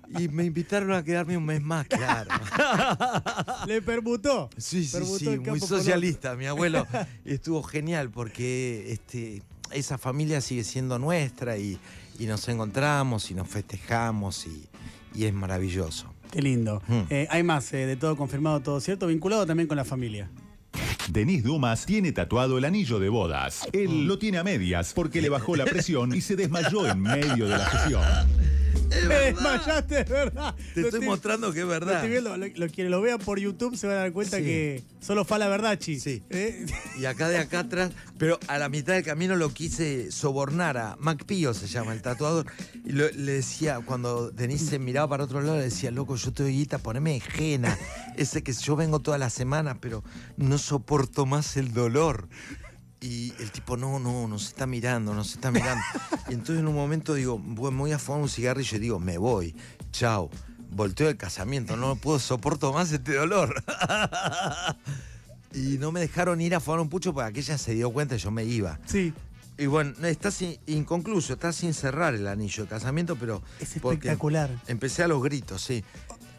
y 0.09 0.29
me 0.29 0.45
invitaron 0.45 0.93
a 0.93 1.03
quedarme 1.03 1.37
un 1.37 1.45
mes 1.45 1.63
más, 1.63 1.87
claro. 1.87 2.31
Le 3.67 3.83
permutó. 3.83 4.51
Sí, 4.57 4.85
sí, 4.85 4.93
Permutó 4.93 5.19
sí, 5.19 5.39
muy 5.39 5.61
socialista. 5.61 6.37
Mi 6.37 6.47
abuelo 6.47 6.87
estuvo 7.25 7.63
genial 7.63 8.11
porque 8.11 8.93
este, 8.93 9.43
esa 9.71 9.99
familia 9.99 10.41
sigue 10.41 10.65
siendo 10.65 10.99
nuestra 10.99 11.57
y, 11.59 11.79
y 12.19 12.27
nos 12.27 12.49
encontramos 12.49 13.31
y 13.31 13.35
nos 13.35 13.49
festejamos 13.49 14.47
y, 14.47 14.69
y 15.15 15.25
es 15.25 15.35
maravilloso. 15.35 16.13
Qué 16.31 16.43
lindo. 16.43 16.83
Mm. 16.89 17.01
Eh, 17.11 17.29
hay 17.31 17.43
más, 17.43 17.73
eh, 17.73 17.87
de 17.87 17.97
todo 17.97 18.17
confirmado, 18.17 18.61
todo 18.61 18.81
cierto, 18.81 19.07
vinculado 19.07 19.47
también 19.47 19.69
con 19.69 19.77
la 19.77 19.85
familia. 19.85 20.29
Denis 21.09 21.45
Dumas 21.45 21.87
tiene 21.87 22.13
tatuado 22.13 22.59
el 22.59 22.65
anillo 22.65 22.99
de 22.99 23.09
bodas. 23.09 23.69
Él 23.73 24.07
lo 24.07 24.19
tiene 24.19 24.39
a 24.39 24.45
medias 24.45 24.93
porque 24.95 25.21
le 25.21 25.29
bajó 25.29 25.55
la 25.55 25.65
presión 25.65 26.15
y 26.15 26.21
se 26.21 26.35
desmayó 26.35 26.89
en 26.89 27.01
medio 27.01 27.47
de 27.47 27.59
la 27.59 27.71
sesión. 27.71 28.03
Me 29.09 29.15
desmayaste, 29.15 30.01
es 30.01 30.09
verdad. 30.09 30.55
Te 30.75 30.81
Lo 30.81 30.89
estoy 30.89 31.05
mostrando 31.05 31.53
que 31.53 31.59
es 31.61 31.65
lo 31.65 31.71
verdad. 31.71 31.95
estoy 31.97 32.11
viendo. 32.11 32.37
Lo, 32.37 32.47
lo- 32.47 32.69
quienes 32.69 32.91
lo 32.91 33.01
vean 33.01 33.19
por 33.19 33.39
YouTube 33.39 33.77
se 33.77 33.87
van 33.87 33.97
a 33.97 34.01
dar 34.01 34.13
cuenta 34.13 34.39
Sí. 34.39 34.43
que 34.45 34.85
solo 35.01 35.25
fa 35.25 35.39
la 35.39 35.49
verdad, 35.49 35.79
chi. 35.79 36.01
Sí. 36.01 36.23
¿Eh? 36.31 36.65
Y 36.99 37.05
acá 37.05 37.29
de 37.29 37.39
acá 37.39 37.61
atrás, 37.61 37.91
pero 38.19 38.39
a 38.49 38.59
la 38.59 38.69
mitad 38.69 38.95
del 38.95 39.05
camino 39.05 39.37
lo 39.37 39.53
quise 39.53 40.11
sobornar 40.11 40.77
a 40.79 40.97
Mac 40.99 41.25
Pío, 41.25 41.53
se 41.55 41.67
llama 41.67 41.93
el 41.93 42.03
tatuador. 42.03 42.47
Y 42.85 42.93
lo- 42.93 43.11
le 43.11 43.33
decía, 43.33 43.81
cuando 43.85 44.31
Denise 44.31 44.79
miraba 44.79 45.09
para 45.09 45.25
otro 45.25 45.41
lado, 45.41 45.57
le 45.59 45.65
decía, 45.65 45.91
loco, 45.91 46.17
yo 46.17 46.33
te 46.33 46.43
doy 46.45 46.53
guita, 46.53 46.79
poneme 46.79 47.21
jena. 47.21 47.77
Ese 48.17 48.43
que 48.43 48.53
yo 48.53 48.77
vengo 48.77 49.01
toda 49.01 49.19
la 49.19 49.31
semana, 49.31 49.81
pero 49.81 50.03
no 50.37 50.57
soporto 50.59 51.27
más 51.27 51.57
el 51.57 51.73
dolor. 51.73 52.29
Y 53.07 53.35
el 53.39 53.51
tipo, 53.51 53.77
no, 53.77 53.99
no, 53.99 54.27
nos 54.29 54.47
está 54.49 54.67
mirando, 54.67 55.13
nos 55.13 55.33
está 55.35 55.51
mirando. 55.51 55.83
Y 56.29 56.33
entonces 56.33 56.61
en 56.61 56.69
un 56.69 56.75
momento 56.75 57.13
digo, 57.13 57.39
bueno, 57.39 57.73
me 57.73 57.81
voy 57.83 57.93
a 57.93 57.99
fumar 57.99 58.23
un 58.23 58.29
cigarrillo 58.31 58.77
y 58.79 58.81
digo, 58.81 58.99
me 58.99 59.19
voy, 59.19 59.55
chao. 59.93 60.31
Volteo 60.71 61.11
el 61.11 61.17
casamiento, 61.19 61.77
no 61.77 61.97
puedo, 61.97 62.19
soporto 62.19 62.73
más 62.73 62.91
este 62.93 63.15
dolor. 63.15 63.63
Y 65.53 65.79
no 65.79 65.93
me 65.93 66.01
dejaron 66.01 66.41
ir 66.41 66.55
a 66.55 66.61
fumar 66.61 66.81
un 66.81 66.89
pucho 66.89 67.13
porque 67.15 67.29
aquella 67.29 67.59
se 67.59 67.75
dio 67.75 67.91
cuenta 67.93 68.17
y 68.17 68.19
yo 68.19 68.31
me 68.33 68.45
iba. 68.45 68.81
Sí. 68.87 69.13
Y 69.57 69.67
bueno, 69.67 69.93
no, 70.01 70.09
está 70.09 70.33
sin- 70.33 70.59
inconcluso, 70.67 71.35
está 71.35 71.53
sin 71.53 71.75
cerrar 71.75 72.15
el 72.15 72.27
anillo 72.27 72.65
de 72.65 72.69
casamiento, 72.69 73.15
pero. 73.15 73.41
Es 73.61 73.77
espectacular. 73.77 74.51
Empecé 74.67 75.05
a 75.05 75.09
los 75.09 75.23
gritos, 75.23 75.63
sí. 75.63 75.85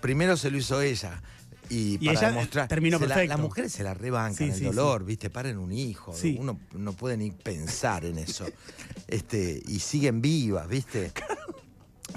Primero 0.02 0.36
se 0.36 0.52
lo 0.52 0.58
hizo 0.58 0.82
ella. 0.82 1.22
Y, 1.70 1.96
Y 2.00 2.06
para 2.08 2.20
ella, 2.20 2.30
demostrar. 2.32 2.68
terminó 2.68 2.98
se 3.00 3.08
la- 3.08 3.16
perfecto. 3.16 3.34
las 3.38 3.42
mujeres 3.44 3.72
se 3.72 3.84
la 3.84 3.94
rebancan 3.94 4.36
Sí, 4.38 4.44
el 4.46 4.54
sí, 4.54 4.64
dolor, 4.66 5.04
¿viste? 5.06 5.30
Paren 5.30 5.58
un 5.58 5.72
hijo. 5.72 6.14
Uno 6.38 6.60
no 6.74 6.94
puede 6.94 7.18
ni 7.18 7.32
pensar 7.32 8.06
en 8.06 8.18
eso. 8.20 8.46
Este, 9.08 9.62
y 9.68 9.80
siguen 9.80 10.22
vivas, 10.22 10.68
¿viste? 10.68 11.12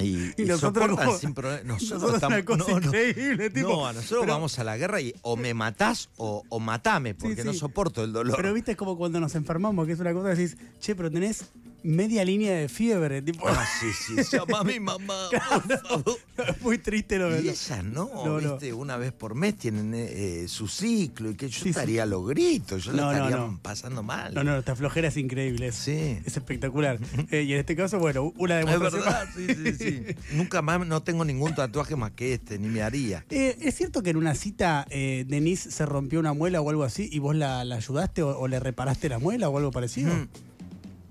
Y, 0.01 0.05
Y 0.05 0.33
y 0.37 0.45
nosotros 0.45 0.87
sin. 1.19 1.31
Nosotros, 1.35 1.65
nosotros 1.65 2.03
una 2.23 2.39
estamos- 2.39 2.67
cosa 2.67 2.73
increíble, 2.73 3.51
tipo, 3.51 3.69
No, 3.71 3.87
a 3.87 3.93
nosotros 3.95 4.21
pero- 4.21 4.33
vamos 4.35 4.59
a 4.59 4.65
la 4.65 4.77
guerra 4.77 5.01
y 5.01 5.15
o 5.23 5.37
me 5.37 5.55
matás 5.55 6.11
o, 6.19 6.45
o 6.51 6.61
matame, 6.61 7.15
porque 7.15 7.43
no 7.43 7.53
soporto 7.55 8.05
el 8.05 8.13
dolor. 8.13 8.37
Pero 8.37 8.53
viste 8.53 8.73
es 8.73 8.77
como 8.77 8.97
cuando 8.99 9.19
nos 9.19 9.35
enfermamos, 9.35 9.87
que 9.87 9.93
es 9.95 10.01
una 10.01 10.13
cosa 10.13 10.35
que 10.35 10.41
decís, 10.41 10.57
che, 10.79 10.95
pero 10.95 11.11
tenés 11.11 11.47
media 11.83 12.25
línea 12.25 12.55
de 12.55 12.69
fiebre. 12.69 13.23
Tipo, 13.23 13.47
Ah, 13.49 13.65
sí, 13.81 13.87
sí, 14.25 14.37
llama 14.37 14.61
a 14.61 14.65
mi 14.65 14.81
mamá, 14.81 15.29
por 15.69 15.79
favor. 15.81 16.19
es 16.49 16.61
muy 16.63 16.79
triste 16.79 17.19
lo 17.19 17.31
Y 17.31 17.43
que 17.43 17.51
ellas 17.51 17.85
no, 17.85 18.11
No, 18.15 18.41
no. 18.41 18.53
viste, 18.53 18.73
una 18.73 18.97
vez 18.97 19.13
por 19.13 19.35
mes 19.35 19.57
tienen 19.57 19.93
eh, 19.95 20.47
su 20.49 20.69
ciclo 20.69 21.31
y 21.31 21.35
que 21.35 21.49
yo 21.49 21.63
Sí, 21.63 21.71
estaría 21.71 22.03
a 22.03 22.07
los 22.07 22.27
gritos, 22.29 22.85
yo 22.85 22.93
No, 22.93 23.13
la 23.13 23.19
no, 23.19 23.25
estaría 23.27 23.47
no. 23.47 23.59
pasando 23.63 24.03
mal. 24.03 24.35
No, 24.35 24.45
no, 24.45 24.57
esta 24.59 24.75
flojera 24.77 25.09
es 25.09 25.17
increíble. 25.17 25.69
Es, 25.69 25.75
Sí. 25.77 26.19
es 26.25 26.37
espectacular. 26.37 26.99
Eh, 27.31 27.43
y 27.43 27.53
en 27.53 27.59
este 27.61 27.77
caso, 27.77 27.99
bueno, 27.99 28.33
una 28.37 28.61
Es 28.61 28.67
demostración. 28.67 29.05
verdad, 29.05 29.29
sí, 29.37 29.47
sí, 29.55 29.73
sí. 30.07 30.17
Nunca 30.37 30.63
más 30.63 30.87
no 30.87 31.03
tengo 31.03 31.25
ningún 31.25 31.55
tatuaje 31.55 31.95
más 31.97 32.13
que 32.13 32.35
este, 32.35 32.59
ni 32.59 32.69
me 32.69 32.83
haría. 32.83 33.25
Eh, 33.31 33.57
¿Es 33.61 33.75
cierto 33.77 34.03
que 34.03 34.11
en 34.11 34.17
una 34.17 34.35
cita 34.35 34.87
eh, 34.91 35.25
Denise 35.29 35.71
se 35.71 35.85
rompió 35.87 36.21
una 36.21 36.33
muela 36.33 36.61
o 36.61 36.71
algo 36.71 36.85
así 36.85 37.09
y 37.13 37.19
vos 37.19 37.37
la, 37.37 37.65
la 37.65 37.77
ayudaste 37.77 38.23
o, 38.23 38.39
o 38.39 38.49
le 38.49 38.61
reparaste 38.61 39.09
la 39.09 39.19
muela 39.19 39.49
o 39.49 39.59
algo 39.59 39.71
parecido? 39.71 40.15
Mm. 40.15 40.29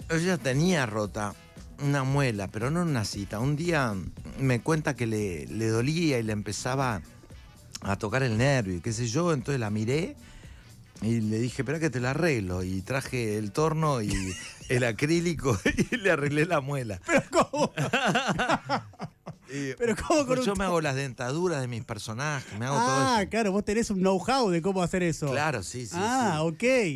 Ella 0.09 0.37
tenía 0.37 0.85
rota 0.85 1.35
una 1.79 2.03
muela, 2.03 2.47
pero 2.47 2.71
no 2.71 2.81
una 2.81 3.05
cita. 3.05 3.39
Un 3.39 3.55
día 3.55 3.93
me 4.39 4.61
cuenta 4.61 4.95
que 4.95 5.05
le, 5.05 5.45
le 5.47 5.67
dolía 5.67 6.19
y 6.19 6.23
le 6.23 6.33
empezaba 6.33 7.01
a 7.81 7.95
tocar 7.97 8.23
el 8.23 8.37
nervio 8.37 8.75
y 8.75 8.81
qué 8.81 8.93
sé 8.93 9.07
yo, 9.07 9.33
entonces 9.33 9.59
la 9.59 9.69
miré 9.69 10.15
y 11.01 11.21
le 11.21 11.37
dije, 11.39 11.61
espera 11.61 11.79
que 11.79 11.89
te 11.89 11.99
la 11.99 12.11
arreglo. 12.11 12.63
Y 12.63 12.81
traje 12.81 13.37
el 13.37 13.51
torno 13.51 14.01
y 14.01 14.11
el 14.69 14.83
acrílico 14.83 15.57
y 15.91 15.97
le 15.97 16.11
arreglé 16.11 16.45
la 16.45 16.61
muela. 16.61 16.99
Pero 17.05 17.23
¿cómo? 17.29 17.73
Pero 19.77 19.95
¿cómo 19.95 20.19
con 20.19 20.27
Pues 20.27 20.39
un 20.41 20.45
yo 20.45 20.55
me 20.55 20.65
hago 20.65 20.81
las 20.81 20.95
dentaduras 20.95 21.61
de 21.61 21.67
mis 21.67 21.83
personajes, 21.83 22.57
me 22.59 22.65
hago 22.65 22.75
Ah, 22.79 22.85
todo 22.85 23.19
eso. 23.21 23.29
claro, 23.29 23.51
vos 23.51 23.63
tenés 23.65 23.89
un 23.89 23.99
know-how 23.99 24.49
de 24.49 24.61
cómo 24.61 24.83
hacer 24.83 25.03
eso. 25.03 25.27
Claro, 25.31 25.63
sí, 25.63 25.85
sí. 25.85 25.95
Ah, 25.95 26.39
sí. 26.41 26.47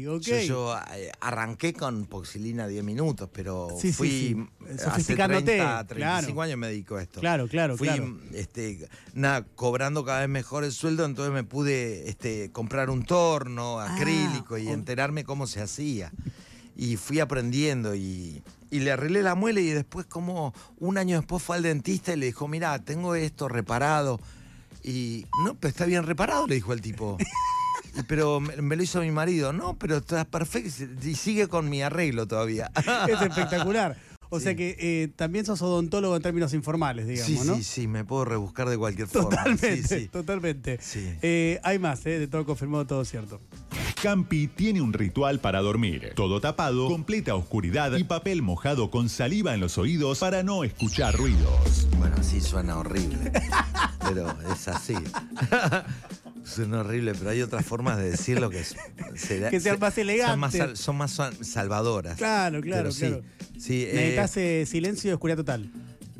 ok, 0.07 0.15
ok. 0.17 0.21
Yo, 0.23 0.39
yo, 0.41 0.77
eh, 0.93 1.11
arranqué 1.21 1.73
con 1.73 2.05
poxilina 2.05 2.67
10 2.67 2.83
minutos, 2.83 3.29
pero 3.31 3.69
Sí, 3.79 3.93
fui 3.93 4.09
sí. 4.09 4.47
hace 4.73 4.83
Sofisticándote, 4.83 5.45
30, 5.57 5.87
35 5.87 6.33
claro. 6.35 6.41
años 6.41 6.57
me 6.57 6.67
dedico 6.67 6.95
a 6.97 7.01
esto. 7.03 7.19
Claro, 7.21 7.47
claro, 7.47 7.77
Fui 7.77 7.87
claro. 7.87 8.17
este, 8.33 8.87
nada, 9.13 9.45
cobrando 9.55 10.03
cada 10.03 10.19
vez 10.21 10.29
mejor 10.29 10.63
el 10.63 10.71
sueldo, 10.71 11.05
entonces 11.05 11.33
me 11.33 11.43
pude 11.43 12.09
este, 12.09 12.51
comprar 12.51 12.89
un 12.89 13.03
torno 13.03 13.79
Ah, 13.79 13.95
acrílico 13.95 14.57
y 14.57 14.67
enterarme 14.67 15.23
cómo 15.23 15.47
se 15.47 15.61
hacía. 15.61 16.11
Y 16.81 16.97
fui 16.97 17.19
aprendiendo 17.19 17.93
y, 17.93 18.41
y 18.71 18.79
le 18.79 18.91
arreglé 18.91 19.21
la 19.21 19.35
muela 19.35 19.59
y 19.59 19.67
después 19.69 20.07
como 20.07 20.51
un 20.79 20.97
año 20.97 21.17
después 21.19 21.43
fue 21.43 21.57
al 21.57 21.61
dentista 21.61 22.13
y 22.13 22.15
le 22.15 22.25
dijo, 22.25 22.47
mira, 22.47 22.79
tengo 22.79 23.13
esto 23.13 23.47
reparado. 23.47 24.19
Y 24.83 25.27
no, 25.45 25.53
pero 25.53 25.69
está 25.69 25.85
bien 25.85 26.07
reparado, 26.07 26.47
le 26.47 26.55
dijo 26.55 26.73
el 26.73 26.81
tipo. 26.81 27.17
Pero 28.07 28.39
me, 28.39 28.75
lo 28.75 28.81
hizo 28.81 29.01
mi 29.01 29.11
marido, 29.11 29.51
no, 29.51 29.77
pero 29.77 29.97
está 29.97 30.23
perfecto 30.23 30.69
y 31.03 31.13
sigue 31.15 31.47
con 31.47 31.69
mi 31.69 31.81
arreglo 31.81 32.25
todavía. 32.25 32.71
Es 33.07 33.21
espectacular. 33.21 33.97
O 34.29 34.37
Sí. 34.39 34.43
sea 34.45 34.55
que 34.55 34.77
eh, 34.79 35.09
también 35.13 35.45
sos 35.45 35.61
odontólogo 35.61 36.15
en 36.15 36.21
términos 36.21 36.53
informales, 36.53 37.05
digamos, 37.05 37.41
sí, 37.41 37.47
¿no? 37.47 37.55
sí, 37.57 37.63
sí, 37.63 37.87
me 37.87 38.05
puedo 38.05 38.23
rebuscar 38.23 38.69
de 38.69 38.77
cualquier 38.77 39.07
forma. 39.09 39.29
Totalmente, 39.31 39.83
sí. 39.83 40.07
totalmente. 40.07 40.79
Sí. 40.81 41.05
Eh, 41.21 41.59
hay 41.63 41.79
más, 41.79 42.05
eh, 42.05 42.17
de 42.17 42.27
todo 42.27 42.45
confirmado, 42.45 42.87
todo 42.87 43.03
cierto. 43.03 43.41
Campi 44.01 44.47
tiene 44.47 44.81
un 44.81 44.93
ritual 44.93 45.39
para 45.39 45.59
dormir. 45.61 46.13
Todo 46.15 46.41
tapado, 46.41 46.87
completa 46.87 47.35
oscuridad 47.35 47.95
y 47.97 48.03
papel 48.03 48.41
mojado 48.41 48.89
con 48.89 49.09
saliva 49.09 49.53
en 49.53 49.59
los 49.59 49.77
oídos 49.77 50.19
para 50.19 50.41
no 50.41 50.63
escuchar 50.63 51.15
ruidos. 51.15 51.87
Bueno, 51.99 52.15
sí 52.23 52.41
suena 52.41 52.77
horrible, 52.79 53.31
pero 54.01 54.35
es 54.51 54.67
así. 54.67 54.95
suena 56.43 56.79
horrible, 56.79 57.13
pero 57.13 57.29
hay 57.29 57.41
otras 57.43 57.63
formas 57.65 57.97
de 57.97 58.09
decirlo 58.11 58.49
que 58.49 58.61
es, 58.61 58.75
será- 59.15 59.49
Que 59.51 59.59
sean 59.59 59.77
más 59.79 59.93
Son 59.93 60.39
más, 60.39 60.55
elegantes. 60.55 60.79
son 60.79 60.95
más 60.97 61.11
sal- 61.11 61.45
salvadoras. 61.45 62.17
Claro, 62.17 62.59
claro, 62.61 62.89
Pero 62.89 62.91
sí, 62.91 62.99
claro. 63.07 63.21
sí, 63.59 63.83
eh, 63.83 63.91
Necesitas 63.93 64.37
eh, 64.37 64.65
silencio 64.65 65.11
y 65.11 65.13
oscuridad 65.13 65.37
total. 65.37 65.69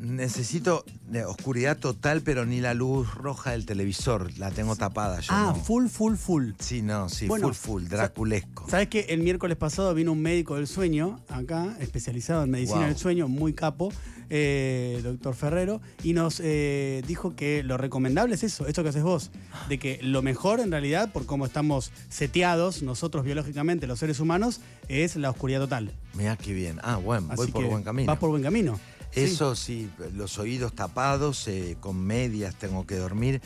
Necesito 0.02 0.84
oscuridad 1.26 1.78
total, 1.78 2.22
pero 2.22 2.44
ni 2.46 2.60
la 2.60 2.74
luz 2.74 3.14
roja 3.14 3.52
del 3.52 3.66
televisor 3.66 4.36
la 4.38 4.50
tengo 4.50 4.76
tapada. 4.76 5.20
Yo 5.20 5.28
ah, 5.30 5.52
no. 5.54 5.62
full, 5.62 5.86
full, 5.88 6.14
full. 6.16 6.50
Sí, 6.58 6.82
no, 6.82 7.08
sí, 7.08 7.26
Bueno, 7.26 7.48
full, 7.48 7.54
full, 7.54 7.84
draculesco. 7.84 8.66
¿Sabes 8.68 8.88
que 8.88 9.00
el 9.10 9.20
miércoles 9.20 9.56
pasado 9.56 9.94
vino 9.94 10.12
un 10.12 10.22
médico 10.22 10.56
del 10.56 10.66
sueño, 10.66 11.20
acá, 11.28 11.76
especializado 11.80 12.44
en 12.44 12.50
medicina 12.50 12.80
Wow. 12.80 12.88
del 12.88 12.96
sueño, 12.96 13.28
muy 13.28 13.52
capo, 13.52 13.92
eh, 14.30 15.00
doctor 15.02 15.34
Ferrero, 15.34 15.80
y 16.02 16.14
nos 16.14 16.40
eh, 16.42 17.02
dijo 17.06 17.36
que 17.36 17.62
lo 17.62 17.76
recomendable 17.76 18.34
es 18.34 18.42
eso, 18.42 18.66
esto 18.66 18.82
que 18.82 18.88
haces 18.88 19.02
vos, 19.02 19.30
de 19.68 19.78
que 19.78 19.98
lo 20.02 20.22
mejor 20.22 20.60
en 20.60 20.70
realidad, 20.70 21.12
por 21.12 21.26
cómo 21.26 21.44
estamos 21.44 21.92
seteados 22.08 22.82
nosotros 22.82 23.24
biológicamente, 23.24 23.86
los 23.86 23.98
seres 23.98 24.20
humanos, 24.20 24.60
es 24.88 25.16
la 25.16 25.30
oscuridad 25.30 25.60
total. 25.60 25.92
Mirá 26.14 26.36
qué 26.36 26.54
bien. 26.54 26.78
Ah, 26.82 26.96
bueno, 26.96 27.28
voy 27.36 27.44
Así 27.44 27.52
por 27.52 27.62
que 27.62 27.68
buen 27.68 27.82
camino. 27.84 28.06
Vas 28.06 28.18
por 28.18 28.30
buen 28.30 28.42
camino. 28.42 28.80
Eso 29.14 29.54
sí, 29.56 29.90
los 30.14 30.38
oídos 30.38 30.74
tapados, 30.74 31.46
eh, 31.48 31.76
con 31.80 31.98
medias 31.98 32.54
tengo 32.56 32.86
que 32.86 32.96
dormir. 32.96 33.42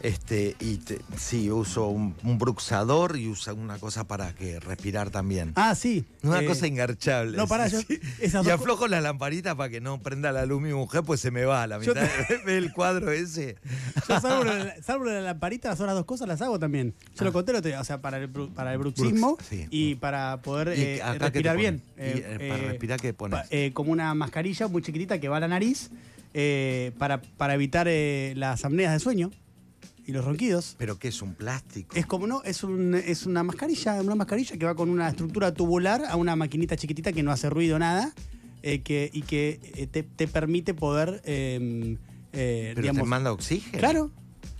Este, 0.00 0.54
y 0.60 0.76
te- 0.76 1.00
sí, 1.16 1.50
uso 1.50 1.88
un, 1.88 2.14
un 2.22 2.38
bruxador 2.38 3.16
y 3.18 3.26
uso 3.26 3.52
una 3.54 3.78
cosa 3.78 4.04
para 4.04 4.32
que 4.32 4.60
respirar 4.60 5.10
también. 5.10 5.52
Ah, 5.56 5.74
sí. 5.74 6.04
Una 6.22 6.40
eh, 6.40 6.46
cosa 6.46 6.66
ingarchable. 6.68 7.36
no, 7.36 7.48
pará, 7.48 7.68
sí, 7.68 7.84
yo- 7.88 7.96
esas 8.20 8.46
Y 8.46 8.50
aflojo 8.50 8.86
la 8.86 9.00
lamparita 9.00 9.56
para 9.56 9.70
que 9.70 9.80
no 9.80 10.00
prenda 10.00 10.30
la 10.30 10.46
luz 10.46 10.62
mi 10.62 10.72
mujer, 10.72 11.02
pues 11.02 11.20
se 11.20 11.30
me 11.32 11.44
va 11.44 11.64
a 11.64 11.66
la 11.66 11.78
mitad. 11.80 11.96
¿Ve 12.46 12.56
el 12.58 12.72
cuadro 12.72 13.10
ese? 13.10 13.56
Yo 14.08 14.20
salvo 14.20 14.44
lo 14.44 14.52
salvo 14.82 15.04
lo 15.04 15.12
la 15.12 15.20
lamparita, 15.20 15.68
las 15.70 15.80
otras 15.80 15.96
dos 15.96 16.04
cosas 16.04 16.28
las 16.28 16.40
hago 16.42 16.58
también. 16.60 16.94
Yo 17.16 17.24
lo 17.24 17.32
conté 17.32 17.50
el 17.50 17.56
otro 17.58 17.68
día, 17.70 17.80
o 17.80 17.84
sea, 17.84 18.00
para 18.00 18.18
el, 18.18 18.28
para 18.30 18.72
el 18.72 18.78
bruxismo 18.78 19.34
Brux, 19.34 19.44
sí. 19.48 19.66
y 19.70 19.96
para 19.96 20.40
poder 20.42 20.78
¿Y 20.78 20.80
eh, 20.82 21.00
te 21.12 21.18
respirar 21.18 21.56
bien. 21.56 21.82
Y, 21.96 22.00
eh, 22.02 22.46
para 22.48 22.62
respirar, 22.68 23.00
¿qué 23.00 23.12
pones? 23.14 23.40
pa- 23.40 23.46
como 23.72 23.90
una 23.90 24.14
mascarilla 24.14 24.68
muy 24.68 24.80
chiquitita 24.82 25.18
que 25.18 25.28
va 25.28 25.38
a 25.38 25.40
la 25.40 25.48
nariz 25.48 25.90
para, 26.98 27.20
para 27.20 27.54
evitar 27.54 27.88
las 28.36 28.64
apneas 28.64 28.92
de 28.92 29.00
sueño 29.00 29.30
y 30.08 30.12
los 30.12 30.24
ronquidos. 30.24 30.74
¿Pero 30.78 30.98
qué 30.98 31.08
es 31.08 31.20
un 31.20 31.34
plástico? 31.34 31.94
Es 31.94 32.06
como 32.06 32.26
no, 32.26 32.42
es, 32.42 32.64
un, 32.64 32.94
es 32.94 33.26
una 33.26 33.42
mascarilla, 33.42 34.00
una 34.00 34.14
mascarilla 34.14 34.56
que 34.56 34.64
va 34.64 34.74
con 34.74 34.88
una 34.88 35.06
estructura 35.10 35.52
tubular 35.52 36.02
a 36.08 36.16
una 36.16 36.34
maquinita 36.34 36.76
chiquitita 36.76 37.12
que 37.12 37.22
no 37.22 37.30
hace 37.30 37.50
ruido 37.50 37.78
nada 37.78 38.12
eh, 38.62 38.80
que, 38.80 39.10
y 39.12 39.20
que 39.22 39.60
eh, 39.74 39.86
te, 39.86 40.02
te 40.02 40.26
permite 40.26 40.72
poder, 40.72 41.20
eh, 41.26 41.96
eh, 42.32 42.72
¿Pero 42.74 42.80
digamos, 42.82 43.02
te 43.04 43.08
manda 43.08 43.32
oxígeno? 43.32 43.78
claro, 43.78 44.10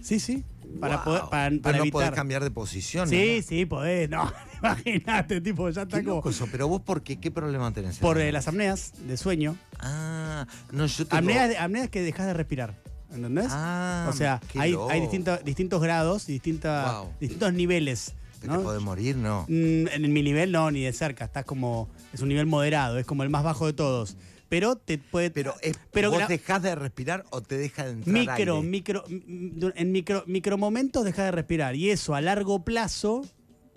sí, 0.03 0.21
sí, 0.21 0.45
para 0.81 0.97
Wow. 0.97 1.05
poder, 1.05 1.23
para, 1.31 1.49
Pero 1.51 1.63
para 1.63 1.77
no 1.79 1.83
evitar. 1.85 1.93
podés 1.93 2.11
cambiar 2.11 2.45
de 2.45 2.51
posición. 2.51 3.09
Sí, 3.09 3.37
¿no? 3.39 3.43
sí, 3.49 3.65
podés, 3.65 4.11
no, 4.11 4.31
imagínate, 4.63 5.41
tipo, 5.41 5.71
ya 5.71 5.87
Qué 5.87 5.97
está 5.97 6.05
como 6.11 6.29
eso, 6.29 6.47
pero 6.53 6.69
vos 6.69 6.83
por 6.83 7.03
qué, 7.03 7.17
qué 7.19 7.31
problema 7.31 7.73
tenés? 7.73 7.97
por 7.99 8.19
eh, 8.21 8.31
las 8.33 8.49
apneas 8.49 8.93
de 9.07 9.17
sueño, 9.17 9.57
Ah, 9.79 10.47
no, 10.73 10.85
yo 10.85 11.07
tengo... 11.07 11.19
apneas, 11.21 11.57
apneas 11.59 11.89
que 11.89 12.03
dejas 12.03 12.27
de 12.27 12.35
respirar, 12.35 12.75
¿entendés? 13.13 13.47
Ah, 13.51 14.07
o 14.09 14.13
sea, 14.13 14.41
hay, 14.57 14.75
distintos, 15.01 15.45
distintos 15.45 15.81
grados 15.83 16.29
y 16.29 16.33
distinta- 16.33 17.01
Wow. 17.01 17.11
distintos 17.21 17.53
niveles. 17.53 18.15
¿Te 18.41 18.47
¿no? 18.47 18.63
podés 18.63 18.81
morir? 18.81 19.17
No. 19.17 19.47
Mm, 19.49 19.89
En 19.89 20.13
mi 20.13 20.23
nivel 20.23 20.53
no, 20.53 20.71
ni 20.71 20.83
de 20.85 20.93
cerca. 20.93 21.25
Estás 21.25 21.45
como. 21.45 21.89
Es 22.13 22.21
un 22.21 22.29
nivel 22.29 22.47
moderado, 22.47 22.97
es 22.99 23.05
como 23.07 23.25
el 23.25 23.31
más 23.31 23.43
bajo 23.43 23.67
de 23.67 23.73
todos. 23.73 24.17
Pero 24.49 24.77
te 24.77 24.97
puede. 24.97 25.31
Pero, 25.31 25.55
es, 25.61 25.77
pero 25.93 26.11
¿vos 26.11 26.21
gra- 26.21 26.29
dejás 26.29 26.63
de 26.63 26.75
respirar 26.75 27.25
o 27.31 27.43
te 27.43 27.59
deja 27.59 27.85
de 27.85 27.91
entrar 27.93 28.13
micro, 28.15 28.57
aire? 28.59 28.69
micro, 28.69 29.05
en 29.75 29.93
micro, 29.93 30.23
micromomentos 30.27 31.05
deja 31.05 31.25
de 31.25 31.33
respirar. 31.33 31.75
Y 31.75 31.91
eso 31.91 32.15
a 32.15 32.21
largo 32.21 32.65
plazo, 32.65 33.27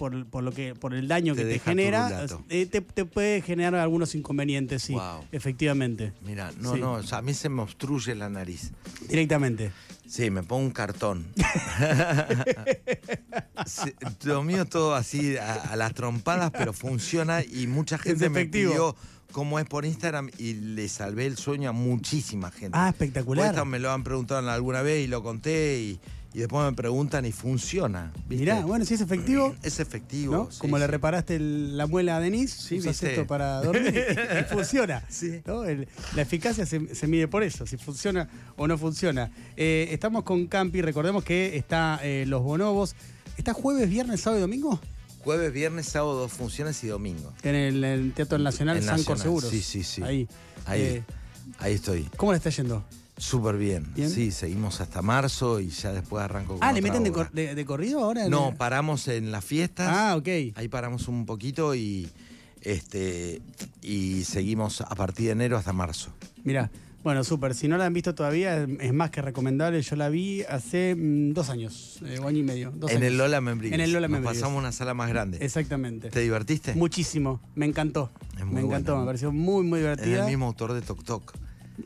por, 0.01 0.25
por 0.25 0.41
lo 0.41 0.51
que, 0.51 0.73
por 0.73 0.95
el 0.95 1.07
daño 1.07 1.35
Te 1.35 1.43
que 1.43 1.49
te 1.53 1.59
genera, 1.59 2.25
eh, 2.49 2.65
te, 2.65 2.81
te 2.81 3.05
puede 3.05 3.43
generar 3.43 3.75
algunos 3.75 4.15
inconvenientes, 4.15 4.81
sí. 4.81 4.93
Wow. 4.93 5.25
Efectivamente. 5.31 6.11
Mira, 6.23 6.51
no, 6.59 6.73
Sí. 6.73 6.79
no, 6.79 6.93
o 6.93 7.03
sea, 7.03 7.19
a 7.19 7.21
mí 7.21 7.35
se 7.35 7.49
me 7.49 7.61
obstruye 7.61 8.15
la 8.15 8.27
nariz. 8.27 8.71
Directamente. 9.07 9.71
Sí, 10.07 10.31
me 10.31 10.41
pongo 10.41 10.63
un 10.65 10.71
cartón. 10.71 11.27
Sí, 13.67 13.93
lo 14.23 14.43
mío 14.43 14.65
todo 14.65 14.95
así 14.95 15.37
a, 15.37 15.53
a 15.53 15.75
las 15.75 15.93
trompadas, 15.93 16.49
pero 16.49 16.73
funciona 16.73 17.43
y 17.43 17.67
mucha 17.67 17.99
gente 17.99 18.27
me 18.29 18.47
pidió 18.47 18.95
cómo 19.31 19.59
es 19.59 19.65
por 19.65 19.85
Instagram 19.85 20.31
y 20.39 20.55
le 20.55 20.89
salvé 20.89 21.27
el 21.27 21.37
sueño 21.37 21.69
a 21.69 21.73
muchísima 21.73 22.49
gente. 22.49 22.75
Ah, 22.75 22.89
espectacular. 22.89 23.51
esto 23.51 23.65
me 23.65 23.77
lo 23.77 23.91
han 23.91 24.03
preguntado 24.03 24.49
alguna 24.49 24.81
vez 24.81 25.05
y 25.05 25.07
lo 25.07 25.21
conté 25.21 25.79
y, 25.79 25.99
y 26.33 26.39
después 26.39 26.65
me 26.69 26.73
preguntan 26.75 27.25
y 27.25 27.31
funciona. 27.31 28.11
¿viste? 28.27 28.35
Mirá, 28.37 28.65
bueno, 28.65 28.85
si 28.85 28.93
es 28.93 29.01
efectivo. 29.01 29.55
Es 29.63 29.79
efectivo. 29.79 30.33
¿no? 30.33 30.51
sí, 30.51 30.59
Como 30.59 30.77
le 30.77 30.87
reparaste 30.87 31.35
el- 31.35 31.77
la 31.77 31.87
muela 31.87 32.17
a 32.17 32.19
Denise, 32.19 32.55
Sí, 32.61 32.75
usas 32.79 32.91
viste. 32.93 33.11
esto 33.11 33.27
para 33.27 33.61
dormir 33.61 33.93
y, 33.93 34.43
funciona. 34.53 35.03
Sí. 35.09 35.41
¿no? 35.45 35.65
El- 35.65 35.87
la 36.15 36.21
eficacia 36.21 36.65
se, 36.65 36.95
se 36.95 37.07
mide 37.07 37.27
por 37.27 37.43
eso, 37.43 37.65
si 37.67 37.77
funciona 37.77 38.29
o 38.55 38.67
no 38.67 38.77
funciona. 38.77 39.31
Eh, 39.57 39.89
estamos 39.91 40.23
con 40.23 40.47
Campi, 40.47 40.81
recordemos 40.81 41.23
que 41.23 41.57
está 41.57 41.99
eh, 42.03 42.25
Los 42.27 42.41
Bonobos. 42.43 42.95
¿Está 43.37 43.53
jueves, 43.53 43.89
viernes, 43.89 44.21
sábado 44.21 44.39
y 44.39 44.41
domingo? 44.41 44.79
Jueves, 45.23 45.51
viernes, 45.53 45.85
sábado, 45.87 46.15
dos 46.19 46.31
funciones 46.31 46.83
y 46.83 46.87
domingo. 46.87 47.31
En 47.43 47.55
el, 47.55 48.11
Teatro 48.15 48.37
Nacional 48.37 48.77
En 48.77 48.83
Sancor 48.83 49.17
Nacional, 49.17 49.21
Seguros. 49.23 49.49
sí, 49.49 49.61
sí, 49.61 49.83
sí. 49.83 50.01
Ahí. 50.03 50.27
Ahí, 50.65 50.81
Eh, 50.81 51.03
ahí 51.59 51.73
estoy. 51.73 52.07
¿Cómo 52.17 52.31
le 52.31 52.37
está 52.37 52.49
yendo? 52.49 52.83
Súper 53.21 53.55
bien. 53.57 53.85
¿Bien? 53.95 54.09
Sí, 54.09 54.31
seguimos 54.31 54.81
hasta 54.81 55.01
marzo 55.03 55.59
y 55.59 55.69
ya 55.69 55.91
después 55.93 56.23
arranco 56.23 56.55
con 56.57 56.63
Ah, 56.63 56.73
¿le 56.73 56.79
otra 56.79 56.89
meten 56.91 57.03
de, 57.03 57.09
obra. 57.11 57.23
cor- 57.25 57.31
de- 57.33 57.53
de 57.55 57.65
corrido 57.65 58.03
ahora? 58.03 58.27
No, 58.27 58.55
paramos 58.57 59.07
en 59.07 59.31
las 59.31 59.45
fiestas. 59.45 59.87
Ah, 59.91 60.15
ok. 60.17 60.27
Ahí 60.55 60.67
paramos 60.69 61.07
un 61.07 61.25
poquito 61.27 61.75
y 61.75 62.09
este 62.61 63.41
y 63.81 64.23
seguimos 64.23 64.81
a 64.81 64.95
partir 64.95 65.27
de 65.27 65.31
enero 65.33 65.57
hasta 65.57 65.71
marzo. 65.73 66.09
Mirá. 66.43 66.71
Bueno, 67.03 67.23
súper. 67.23 67.55
Si 67.55 67.67
no 67.67 67.77
la 67.77 67.85
han 67.87 67.93
visto 67.93 68.13
todavía, 68.13 68.63
es, 68.79 68.93
más 68.93 69.09
que 69.09 69.23
recomendable. 69.23 69.81
Yo 69.81 69.95
la 69.95 70.09
vi 70.09 70.43
hace 70.43 70.95
mm, 70.95 71.33
dos 71.33 71.49
años, 71.49 71.99
eh, 72.05 72.19
o 72.21 72.27
año 72.27 72.37
y 72.39 72.43
medio. 72.43 72.71
dos 72.75 72.91
en 72.91 72.97
años. 72.97 73.07
el 73.11 73.17
Lola 73.17 73.41
Membrillo. 73.41 73.73
En 73.73 73.81
el 73.81 73.91
Lola 73.91 74.07
Nos 74.07 74.11
Membrillos. 74.13 74.37
pasamos 74.39 74.57
a 74.57 74.59
una 74.59 74.71
sala 74.71 74.93
más 74.93 75.09
grande. 75.09 75.39
Exactamente. 75.41 76.09
¿Te 76.11 76.19
divertiste? 76.19 76.75
Muchísimo. 76.75 77.39
Me 77.55 77.65
encantó. 77.65 78.11
Es 78.37 78.45
muy 78.45 78.55
me 78.55 78.61
encantó. 78.67 78.91
buena. 78.93 79.01
Me 79.05 79.09
pareció 79.09 79.31
muy, 79.31 79.63
muy 79.63 79.79
es 79.79 79.83
divertida. 79.85 80.21
el 80.25 80.29
mismo 80.29 80.45
autor 80.45 80.73
de 80.73 80.81
Tok 80.81 81.03
Tok. 81.03 81.33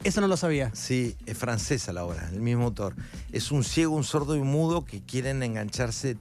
Eso 0.03 0.21
no 0.21 0.27
lo 0.27 0.37
sabía. 0.37 0.71
Sí, 0.73 1.15
es 1.25 1.37
francesa 1.37 1.93
la 1.93 2.05
obra, 2.05 2.29
el 2.33 2.41
mismo 2.41 2.65
autor. 2.65 2.95
Es 3.31 3.51
un 3.51 3.63
ciego, 3.63 3.95
un 3.95 4.03
sordo 4.03 4.35
y 4.35 4.41
mudo 4.41 4.85
que 4.85 5.01
quieren 5.01 5.43
engancharse 5.43 6.17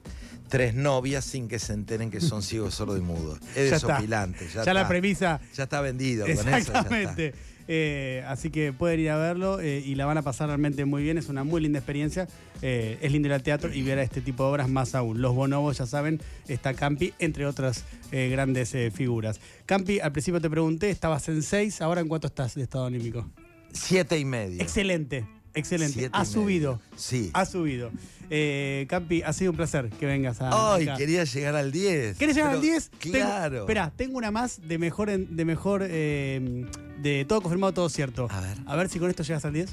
tres 0.49 0.75
novias 0.75 1.25
sin 1.25 1.49
que 1.49 1.59
se 1.59 1.73
enteren 1.73 2.11
que 2.11 2.21
son 2.21 2.43
ciegos, 2.43 2.75
sordos 2.75 2.99
y 2.99 3.03
mudos. 3.03 3.39
Es 3.57 3.71
Ya 3.71 3.77
está. 3.77 3.87
desopilante. 3.89 4.47
Ya, 4.65 4.75
la 4.75 4.89
premisa. 4.89 5.41
Ya 5.55 5.65
está 5.65 5.81
vendido. 5.81 6.25
Con 6.27 6.33
eso, 6.33 6.43
ya 6.45 6.59
está. 6.59 6.79
Exactamente. 6.79 7.35
Eh, 7.67 8.23
así 8.29 8.51
que 8.51 8.75
pueden 8.75 9.01
ir 9.01 9.09
a 9.09 9.17
verlo 9.17 9.59
eh, 9.59 9.81
y 9.81 9.95
la 9.95 10.05
van 10.05 10.19
a 10.19 10.23
pasar 10.23 10.49
realmente 10.49 10.85
muy 10.85 11.03
bien. 11.03 11.17
Es 11.17 11.29
una 11.29 11.45
muy 11.45 11.63
linda 11.63 11.79
experiencia. 11.79 12.29
Eh, 12.61 12.99
es 13.01 13.11
lindo 13.11 13.27
ir 13.29 13.33
al 13.35 13.43
teatro 13.43 13.73
y 13.73 13.83
ver 13.83 13.99
a 13.99 14.03
este 14.03 14.21
tipo 14.21 14.45
de 14.45 14.51
obras 14.51 14.69
más 14.69 14.95
aún. 14.95 15.23
Los 15.23 15.35
bonobos, 15.35 15.79
ya 15.79 15.87
saben, 15.87 16.21
está 16.47 16.75
Campi, 16.75 17.15
entre 17.19 17.47
otras 17.47 17.85
grandes 18.13 18.77
figuras. 18.95 19.41
Campi, 19.67 19.99
al 19.99 20.13
principio 20.13 20.41
te 20.41 20.49
pregunté, 20.49 20.91
estabas 20.91 21.29
en 21.29 21.43
6, 21.43 21.81
ahora 21.81 22.01
en 22.01 22.07
cuánto 22.09 22.29
estás 22.29 22.55
de 22.55 22.63
estado 22.63 22.87
anímico. 22.87 23.27
Siete 23.75 24.19
y 24.19 24.25
medio. 24.25 24.63
Excelente, 24.63 25.27
excelente. 25.53 25.93
Siete 25.95 26.11
Ha 26.15 26.21
medio. 26.21 26.33
subido. 26.33 26.81
Sí. 26.97 27.31
Ha 27.35 27.45
subido. 27.45 27.91
Eh, 28.31 28.87
Campi, 28.89 29.21
ha 29.23 29.33
sido 29.35 29.51
un 29.51 29.57
placer 29.59 29.91
que 29.91 30.07
vengas 30.07 30.41
a. 30.41 30.75
Ay, 30.77 30.85
acá. 30.89 30.97
quería 30.97 31.25
llegar 31.25 31.55
al 31.57 31.71
10. 31.71 32.17
¿Querés 32.17 32.35
llegar 32.37 32.53
Pero- 32.53 32.61
al 32.61 32.67
10? 32.67 32.91
Claro. 32.99 33.59
Espera, 33.61 33.93
tengo 33.95 34.17
una 34.17 34.31
más 34.31 34.61
de 34.67 34.79
mejor, 34.79 35.11
en- 35.11 35.37
de 35.37 35.45
mejor, 35.45 35.83
eh, 35.87 36.65
de 37.03 37.25
todo 37.27 37.43
confirmado, 37.43 37.75
todo 37.75 37.89
cierto. 37.91 38.27
A 38.31 38.41
ver. 38.41 38.57
A 38.65 38.77
ver 38.77 38.89
si 38.89 38.99
con 38.99 39.11
esto 39.11 39.23
llegas 39.23 39.45
al 39.45 39.53
10. 39.53 39.71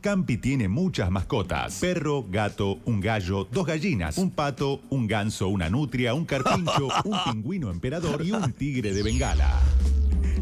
Campi 0.00 0.38
tiene 0.38 0.68
muchas 0.68 1.10
mascotas. 1.10 1.74
Perro, 1.80 2.24
gato, 2.30 2.78
un 2.84 3.00
gallo, 3.00 3.44
dos 3.50 3.66
gallinas, 3.66 4.16
un 4.16 4.30
pato, 4.30 4.80
un 4.90 5.06
ganso, 5.08 5.48
una 5.48 5.68
nutria, 5.68 6.14
un 6.14 6.24
carpincho, 6.24 6.88
un 7.04 7.18
pingüino 7.24 7.70
emperador 7.70 8.24
y 8.24 8.30
un 8.30 8.52
tigre 8.52 8.94
de 8.94 9.02
bengala. 9.02 9.60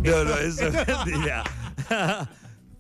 No, 0.05 0.25
no, 0.25 0.37
eso 0.37 0.69
es 0.69 0.75
mentira. 0.87 1.43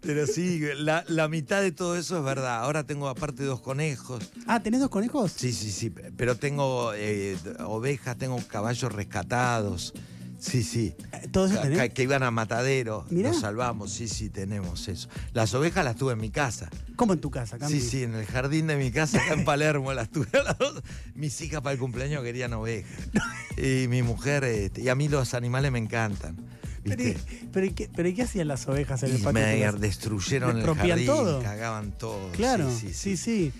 Pero 0.06 0.26
sí, 0.26 0.60
la, 0.76 1.04
la 1.08 1.28
mitad 1.28 1.60
de 1.60 1.72
todo 1.72 1.96
eso 1.96 2.18
es 2.18 2.24
verdad. 2.24 2.60
Ahora 2.62 2.84
tengo 2.84 3.08
aparte 3.08 3.44
dos 3.44 3.60
conejos. 3.60 4.30
Ah, 4.46 4.62
¿tenés 4.62 4.80
dos 4.80 4.90
conejos? 4.90 5.32
Sí, 5.32 5.52
sí, 5.52 5.70
sí. 5.70 5.90
Pero 5.90 6.36
tengo 6.36 6.92
eh, 6.94 7.36
ovejas, 7.64 8.16
tengo 8.16 8.40
caballos 8.46 8.92
rescatados. 8.92 9.92
Sí, 10.38 10.62
sí. 10.62 10.94
Eh, 11.12 11.28
¿Todo 11.32 11.46
eso 11.46 11.60
tenés? 11.60 11.92
Que 11.92 12.02
iban 12.02 12.22
a 12.22 12.30
matadero. 12.30 13.06
Mirá. 13.10 13.30
Los 13.30 13.40
salvamos. 13.40 13.90
Sí, 13.92 14.06
sí, 14.06 14.28
tenemos 14.30 14.86
eso. 14.88 15.08
Las 15.32 15.54
ovejas 15.54 15.84
las 15.84 15.96
tuve 15.96 16.12
en 16.12 16.20
mi 16.20 16.30
casa. 16.30 16.70
¿Cómo 16.94 17.14
en 17.14 17.20
tu 17.20 17.30
casa, 17.30 17.58
Campi? 17.58 17.80
Sí, 17.80 17.88
sí, 17.88 18.02
en 18.02 18.14
el 18.14 18.26
jardín 18.26 18.66
de 18.66 18.76
mi 18.76 18.90
casa, 18.90 19.18
acá 19.18 19.34
en 19.34 19.44
Palermo, 19.44 19.92
las 19.92 20.10
tuve 20.10 20.28
a 20.38 20.42
las 20.42 20.58
dos. 20.58 20.82
Mis 21.14 21.40
hijas 21.40 21.62
para 21.62 21.72
el 21.72 21.78
cumpleaños 21.78 22.22
querían 22.22 22.52
ovejas. 22.52 22.90
Y 23.58 23.88
mi 23.88 24.02
mujer, 24.02 24.44
este, 24.44 24.82
y 24.82 24.90
a 24.90 24.94
mí 24.94 25.08
los 25.08 25.32
animales 25.32 25.72
me 25.72 25.78
encantan. 25.78 26.36
Pero, 26.88 27.04
¿viste? 27.04 27.34
¿y- 27.34 27.48
pero, 27.52 27.66
¿y 27.66 27.70
qué, 27.70 27.90
pero 27.94 28.08
¿y 28.08 28.14
qué 28.14 28.22
hacían 28.22 28.48
las 28.48 28.66
ovejas 28.68 29.02
en 29.02 29.10
el 29.12 29.18
patio? 29.22 29.32
me 29.32 29.72
destruyeron 29.78 30.58
el 30.58 30.64
¿Rompían 30.66 30.88
jardín, 30.90 31.06
todo? 31.06 31.42
cagaban 31.42 31.92
todo. 31.92 32.30
Claro, 32.32 32.70
sí, 32.70 32.88
sí. 32.94 33.16
sí, 33.16 33.16
sí, 33.16 33.52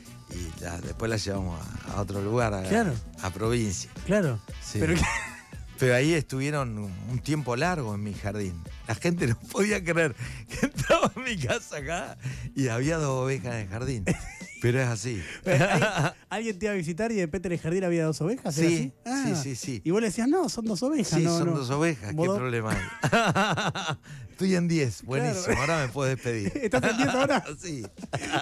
Y 0.58 0.62
la- 0.62 0.80
después 0.80 1.10
las 1.10 1.24
llevamos 1.24 1.60
a, 1.88 1.92
a 1.96 2.00
otro 2.00 2.20
lugar, 2.22 2.52
a, 2.54 2.62
Claro. 2.62 2.92
a 3.22 3.30
provincia. 3.30 3.90
claro. 4.06 4.40
Sí. 4.62 4.78
Pero, 4.80 4.94
Pero 5.78 5.94
ahí 5.94 6.14
estuvieron 6.14 6.78
un, 6.78 6.90
un 7.10 7.18
tiempo 7.18 7.54
largo 7.54 7.94
en 7.94 8.02
mi 8.02 8.14
jardín. 8.14 8.54
La 8.88 8.94
gente 8.94 9.26
no 9.26 9.38
podía 9.38 9.84
creer 9.84 10.16
que 10.48 10.64
entraba 10.72 11.12
a 11.14 11.20
mi 11.20 11.36
casa 11.36 11.76
acá 11.76 12.16
y 12.54 12.68
había 12.68 12.96
dos 12.96 13.24
ovejas 13.24 13.54
en 13.56 13.60
el 13.60 13.68
jardín. 13.68 14.04
Pero 14.66 14.80
es 14.82 14.88
así. 14.88 15.22
¿alguien, 15.44 15.88
alguien 16.28 16.58
te 16.58 16.66
iba 16.66 16.72
a 16.72 16.76
visitar 16.76 17.12
y 17.12 17.16
de 17.16 17.22
repente 17.22 17.46
en 17.48 17.52
el 17.52 17.60
jardín 17.60 17.84
había 17.84 18.04
dos 18.04 18.20
ovejas? 18.20 18.58
¿era 18.58 18.68
Sí, 18.68 18.92
así? 19.04 19.34
sí, 19.34 19.34
sí, 19.42 19.56
sí. 19.56 19.80
Y 19.84 19.90
vos 19.92 20.00
le 20.00 20.08
decías, 20.08 20.28
no, 20.28 20.48
son 20.48 20.64
dos 20.64 20.82
ovejas. 20.82 21.08
Sí, 21.18 21.22
no, 21.24 21.38
son 21.38 21.50
no. 21.50 21.56
dos 21.58 21.70
ovejas. 21.70 22.08
¿Qué 22.10 22.14
problema 22.16 22.72
hay? 22.72 23.96
Estoy 24.32 24.54
en 24.56 24.66
10. 24.68 25.02
Buenísimo. 25.04 25.44
Claro. 25.44 25.60
Ahora 25.60 25.86
me 25.86 25.92
puedes 25.92 26.16
despedir. 26.16 26.52
¿Estás 26.62 26.82
en 26.90 26.96
10 26.96 27.08
ahora? 27.10 27.44
Sí. 27.58 27.86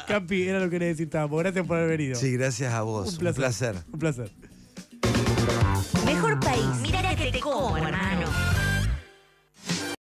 Campi, 0.09 0.43
era 0.49 0.61
lo 0.61 0.71
que 0.71 0.79
necesitábamos. 0.79 1.39
Gracias 1.41 1.67
por 1.67 1.77
haber 1.77 1.91
venido. 1.99 2.17
Sí, 2.19 2.33
gracias 2.33 2.73
a 2.73 2.83
vos. 2.83 3.13
Un 3.13 3.19
placer. 3.19 3.35
Un 3.35 3.35
placer. 3.43 3.77
Un 3.93 3.99
placer. 3.99 4.33